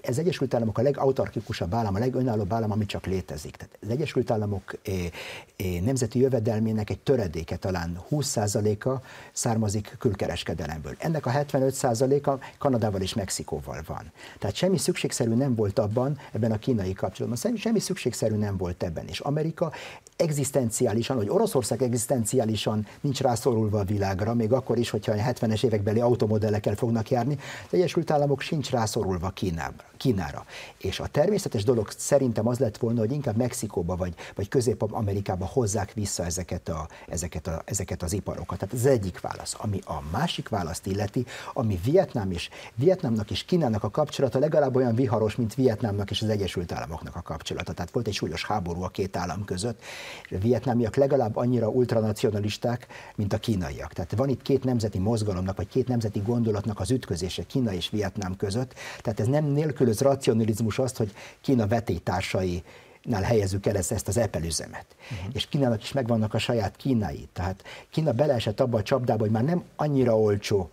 [0.06, 3.56] ez Egyesült Államok a legautarkikusabb állam, a legönállóbb állam, ami csak létezik.
[3.56, 5.12] Tehát az Egyesült Államok é, eh,
[5.56, 9.02] é, eh, nemzeti jövedelmének egy töredéke, talán 20%-a
[9.32, 10.96] származik külkereskedelemből.
[10.98, 14.12] Ennek a 75%-a Kanadával és Mexikóval van.
[14.40, 19.08] Tehát semmi szükségszerű nem volt abban, ebben a kínai kapcsolatban, semmi szükségszerű nem volt ebben.
[19.08, 19.72] És Amerika
[20.16, 26.00] egzisztenciálisan, vagy Oroszország egzisztenciálisan nincs rászorulva a világra, még akkor is, hogyha a 70-es évekbeli
[26.00, 30.46] automodellekkel fognak járni, az Egyesült Államok sincs rászorulva Kínába, Kínára.
[30.78, 35.94] És a természetes dolog szerintem az lett volna, hogy inkább Mexikóba vagy, vagy Közép-Amerikába hozzák
[35.94, 38.60] vissza ezeket, a, ezeket, a, ezeket az iparokat.
[38.60, 39.56] Tehát ez egyik válasz.
[39.58, 44.96] Ami a másik választ illeti, ami Vietnám és Vietnámnak és Kínának a kapcsolata legalább olyan
[44.96, 47.74] viharos, mint Vietnámnak és az Egyesült Államoknak a kapcsolata.
[47.74, 49.82] Tehát volt egy súlyos háború a két állam között,
[50.30, 53.94] a vietnámiak legalább annyira ultranacionalisták, mint a kínaiak.
[53.94, 58.36] Tehát van itt két nemzeti mozgalomnak, vagy két nemzeti gondolatnak az ütközése Kína és Vietnám
[58.36, 58.74] között.
[59.02, 59.46] Tehát ez nem
[59.86, 62.64] nélkülöz racionalizmus azt, hogy Kína vetétársai
[63.04, 64.86] nál helyezzük el ezt, ezt az Apple üzemet.
[65.12, 65.34] Uh-huh.
[65.34, 67.28] És Kínának is megvannak a saját kínai.
[67.34, 70.70] Tehát Kína beleesett abba a csapdába, hogy már nem annyira olcsó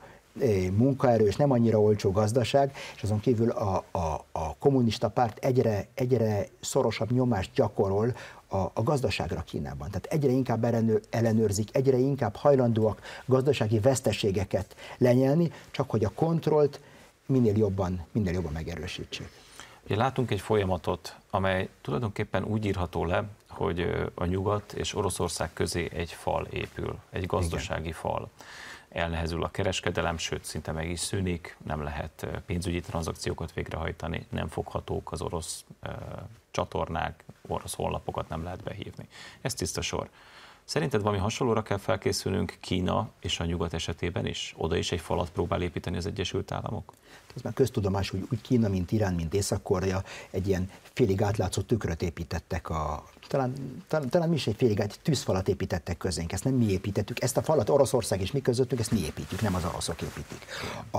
[0.77, 5.87] munkaerő, és nem annyira olcsó gazdaság, és azon kívül a, a, a kommunista párt egyre,
[5.95, 8.15] egyre szorosabb nyomást gyakorol
[8.49, 9.89] a, a gazdaságra Kínában.
[9.91, 16.81] Tehát egyre inkább ellenőr, ellenőrzik, egyre inkább hajlandóak gazdasági veszteségeket lenyelni, csak hogy a kontrollt
[17.33, 19.29] minél jobban, minél jobban megerősítsék.
[19.85, 25.91] Ugye látunk egy folyamatot, amely tulajdonképpen úgy írható le, hogy a nyugat és Oroszország közé
[25.93, 27.93] egy fal épül, egy gazdasági Igen.
[27.93, 28.31] fal
[28.89, 35.13] elnehezül a kereskedelem, sőt szinte meg is szűnik, nem lehet pénzügyi tranzakciókat végrehajtani, nem foghatók
[35.13, 35.93] az orosz uh,
[36.51, 39.09] csatornák, orosz honlapokat nem lehet behívni.
[39.41, 40.09] Ez tiszta sor.
[40.65, 44.55] Szerinted valami hasonlóra kell felkészülnünk Kína és a nyugat esetében is?
[44.57, 46.93] Oda is egy falat próbál építeni az Egyesült Államok?
[47.37, 52.03] Ez már köztudomás, hogy úgy Kína, mint Irán, mint Észak-Korea egy ilyen félig átlátszó tükröt
[52.03, 53.53] építettek a talán,
[53.89, 57.37] talán, talán mi is egy félig egy tűzfalat építettek közénk, ezt nem mi építettük, ezt
[57.37, 60.45] a falat Oroszország és mi közöttünk, ezt mi építjük, nem az oroszok építik.
[60.91, 60.99] A,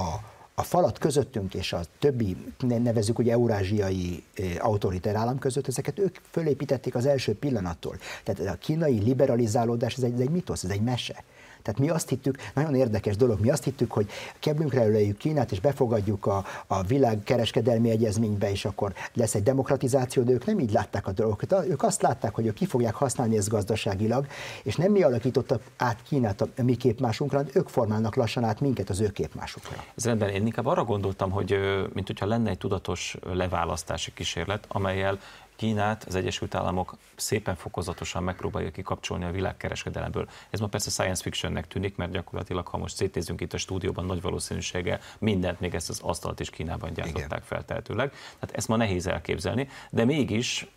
[0.55, 4.23] a falat közöttünk és a többi, nevezük ugye eurázsiai
[4.59, 7.97] autoriter állam között, ezeket ők fölépítették az első pillanattól.
[8.23, 11.23] Tehát a kínai liberalizálódás, ez egy, ez egy mitosz, ez egy mese.
[11.63, 14.09] Tehát mi azt hittük, nagyon érdekes dolog, mi azt hittük, hogy
[14.39, 20.31] keblünkre ölejük Kínát, és befogadjuk a, a világkereskedelmi egyezménybe, és akkor lesz egy demokratizáció, de
[20.31, 21.65] ők nem így látták a dolgokat.
[21.67, 24.27] Ők azt látták, hogy ők ki fogják használni ezt gazdaságilag,
[24.63, 28.99] és nem mi alakítottak át Kínát a mi képmásunkra, ők formálnak lassan át minket az
[28.99, 29.83] ő képmásukra.
[29.95, 31.57] Ez rendben, én inkább arra gondoltam, hogy
[31.93, 35.19] mint hogyha lenne egy tudatos leválasztási kísérlet, amelyel
[35.63, 40.29] Kínát az Egyesült Államok szépen fokozatosan megpróbálja kikapcsolni a világkereskedelemből.
[40.49, 44.21] Ez ma persze science fictionnek tűnik, mert gyakorlatilag, ha most szétnézünk itt a stúdióban, nagy
[44.21, 48.09] valószínűséggel mindent, még ezt az asztalt is Kínában gyártották feltehetőleg.
[48.39, 50.67] Tehát ezt ma nehéz elképzelni, de mégis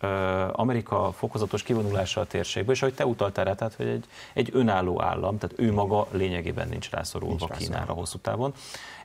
[0.51, 5.01] Amerika fokozatos kivonulása a térségből, és ahogy te utaltál rá, tehát, hogy egy, egy önálló
[5.01, 7.99] állam, tehát ő maga lényegében nincs rászorulva nincs Kínára rászorulva.
[7.99, 8.53] hosszú távon.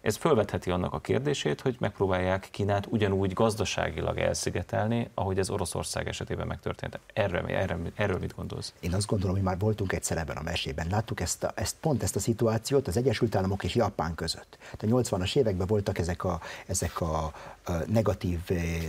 [0.02, 6.46] Ez felvetheti annak a kérdését, hogy megpróbálják Kínát ugyanúgy gazdaságilag elszigetelni, ahogy ez Oroszország esetében
[6.46, 6.98] megtörtént.
[7.12, 8.72] Erről, erről, erről mit gondolsz?
[8.80, 10.86] Én azt gondolom, hogy már voltunk egyszer ebben a mesében.
[10.90, 14.58] Láttuk ezt, a, ezt pont ezt a szituációt az Egyesült Államok és Japán között.
[14.72, 17.24] A 80-as években voltak ezek a, ezek a,
[17.64, 18.40] a negatív,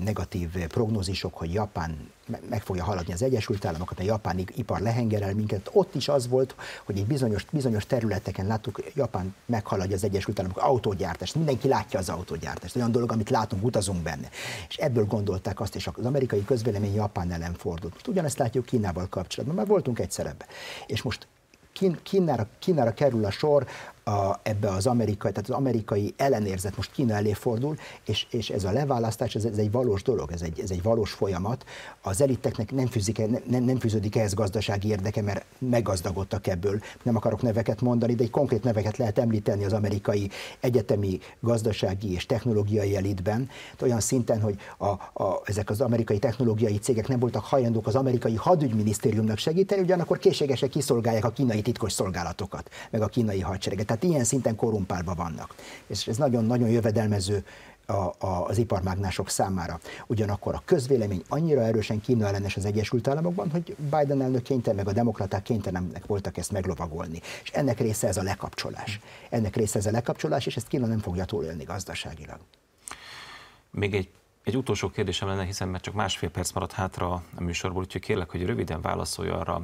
[0.04, 2.12] negatív prognózisok, hogy Japán
[2.50, 5.70] meg fogja haladni az Egyesült Államokat, a japán ipar lehengerel minket.
[5.72, 6.56] Ott is az volt,
[6.86, 11.36] hogy egy bizonyos, bizonyos területeken láttuk, Japán meghaladja az Egyesült Államok autógyártást.
[11.36, 14.30] Mindenki látja az autógyártást, olyan dolog, amit látunk, utazunk benne.
[14.70, 17.94] És ebből gondolták azt, és az amerikai közvélemény Japán ellen fordult.
[17.94, 20.46] Most ugyanezt látjuk Kínával kapcsolatban, már voltunk egyszer ebbe.
[20.86, 21.28] És most
[22.04, 23.68] Kínára, Kínára kerül a sor,
[24.04, 28.64] a, ebbe az amerikai, tehát az amerikai ellenérzet most Kína elé fordul, és, és ez
[28.64, 31.66] a leválasztás, ez, ez egy valós dolog, ez egy, ez egy valós folyamat.
[32.02, 36.80] Az eliteknek nem, fűzik, nem, nem fűződik ehhez gazdasági érdeke, mert meggazdagodtak ebből.
[37.04, 40.30] Nem akarok neveket mondani, de egy konkrét neveket lehet említeni az amerikai
[40.60, 43.50] egyetemi, gazdasági és technológiai elitben,
[43.82, 44.88] olyan szinten, hogy a,
[45.24, 50.70] a, ezek az amerikai technológiai cégek nem voltak hajlandók az amerikai hadügyminisztériumnak segíteni, ugyanakkor készségesek
[50.70, 55.56] kiszolgálják a kínai titkos szolgálatokat, meg a kínai hadsereget tehát ilyen szinten korrumpálva vannak.
[55.88, 57.46] És ez nagyon-nagyon jövedelmező
[57.86, 59.80] a, a, az iparmágnások számára.
[60.08, 64.88] Ugyanakkor a közvélemény annyira erősen Kína ellenes az Egyesült Államokban, hogy Biden elnök kénytelen, meg
[64.88, 67.22] a demokraták kénytelenek voltak ezt meglovagolni.
[67.44, 69.00] És ennek része ez a lekapcsolás.
[69.30, 72.40] Ennek része ez a lekapcsolás, és ezt Kína nem fogja túlélni gazdaságilag.
[73.72, 74.10] Még egy
[74.44, 78.30] egy utolsó kérdésem lenne, hiszen mert csak másfél perc maradt hátra a műsorból, úgyhogy kérlek,
[78.30, 79.62] hogy röviden válaszolj arra.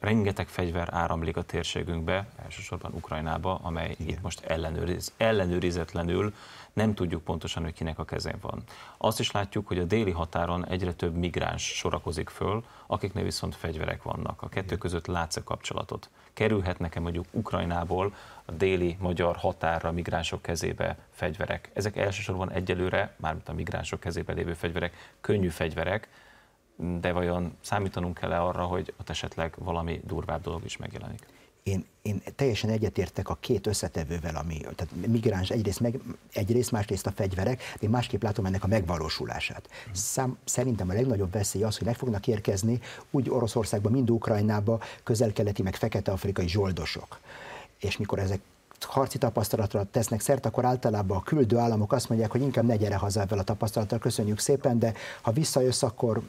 [0.00, 4.08] Rengeteg fegyver áramlik a térségünkbe, elsősorban Ukrajnába, amely Igen.
[4.08, 6.34] itt most ellenőriz, ellenőrizetlenül
[6.72, 8.62] nem tudjuk pontosan, hogy kinek a kezén van.
[8.96, 14.02] Azt is látjuk, hogy a déli határon egyre több migráns sorakozik föl, akiknél viszont fegyverek
[14.02, 14.42] vannak.
[14.42, 16.10] A kettő között látsz a kapcsolatot.
[16.32, 18.14] Kerülhetnek-e mondjuk Ukrajnából
[18.52, 21.70] a déli magyar határra migránsok kezébe fegyverek?
[21.72, 26.08] Ezek elsősorban egyelőre, mármint a migránsok kezébe lévő fegyverek, könnyű fegyverek,
[27.00, 31.26] de vajon számítanunk kell-e arra, hogy ott esetleg valami durvább dolog is megjelenik?
[31.62, 36.00] én, én teljesen egyetértek a két összetevővel, ami, tehát migráns egyrészt, meg,
[36.32, 39.68] egyrészt, másrészt a fegyverek, de én másképp látom ennek a megvalósulását.
[39.92, 42.80] Szám, szerintem a legnagyobb veszély az, hogy meg fognak érkezni
[43.10, 47.18] úgy Oroszországba, mind Ukrajnába, közel-keleti, meg fekete-afrikai zsoldosok.
[47.82, 48.40] És mikor ezek
[48.80, 52.96] harci tapasztalatra tesznek szert, akkor általában a küldő államok azt mondják, hogy inkább ne gyere
[52.96, 56.22] haza ezzel a tapasztalattal, köszönjük szépen, de ha visszajössz, akkor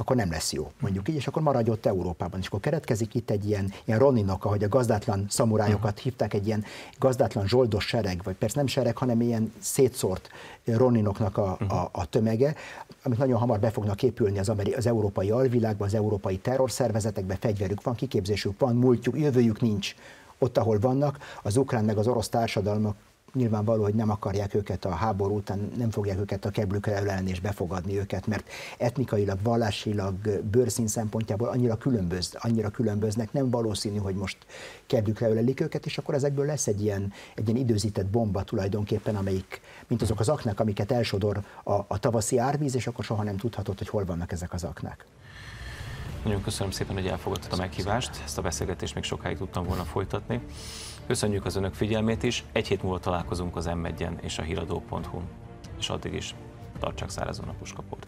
[0.00, 2.40] akkor nem lesz jó, mondjuk így, és akkor maradj ott Európában.
[2.40, 5.98] És akkor keretkezik itt egy ilyen, ilyen roninok, ahogy a gazdátlan szamurájokat uh-huh.
[5.98, 6.64] hívták, egy ilyen
[6.98, 10.28] gazdátlan zsoldos sereg, vagy persze nem sereg, hanem ilyen szétszórt
[10.64, 11.72] roninoknak a, uh-huh.
[11.72, 12.54] a, a tömege,
[13.02, 17.82] amit nagyon hamar be fognak épülni az, ameri- az európai alvilágban, az európai terrorszervezetekbe, fegyverük
[17.82, 19.94] van, kiképzésük van, múltjuk, jövőjük nincs
[20.40, 22.96] ott, ahol vannak, az ukrán meg az orosz társadalmak
[23.32, 27.40] nyilvánvaló, hogy nem akarják őket a háború után, nem fogják őket a keblükre ölelni és
[27.40, 30.14] befogadni őket, mert etnikailag, vallásilag,
[30.50, 34.38] bőrszín szempontjából annyira, különböz, annyira különböznek, nem valószínű, hogy most
[34.86, 39.60] keblükre ölelik őket, és akkor ezekből lesz egy ilyen, egy ilyen időzített bomba tulajdonképpen, amelyik,
[39.88, 43.78] mint azok az aknák, amiket elsodor a, a tavaszi árvíz, és akkor soha nem tudhatod,
[43.78, 45.04] hogy hol vannak ezek az aknák.
[46.24, 50.40] Nagyon köszönöm szépen, hogy elfogadtad a meghívást, ezt a beszélgetést még sokáig tudtam volna folytatni.
[51.06, 53.86] Köszönjük az önök figyelmét is, egy hét múlva találkozunk az m
[54.20, 55.24] és a híradó.hu-n.
[55.78, 56.34] És addig is
[56.78, 58.06] tartsák szárazon a puskaport.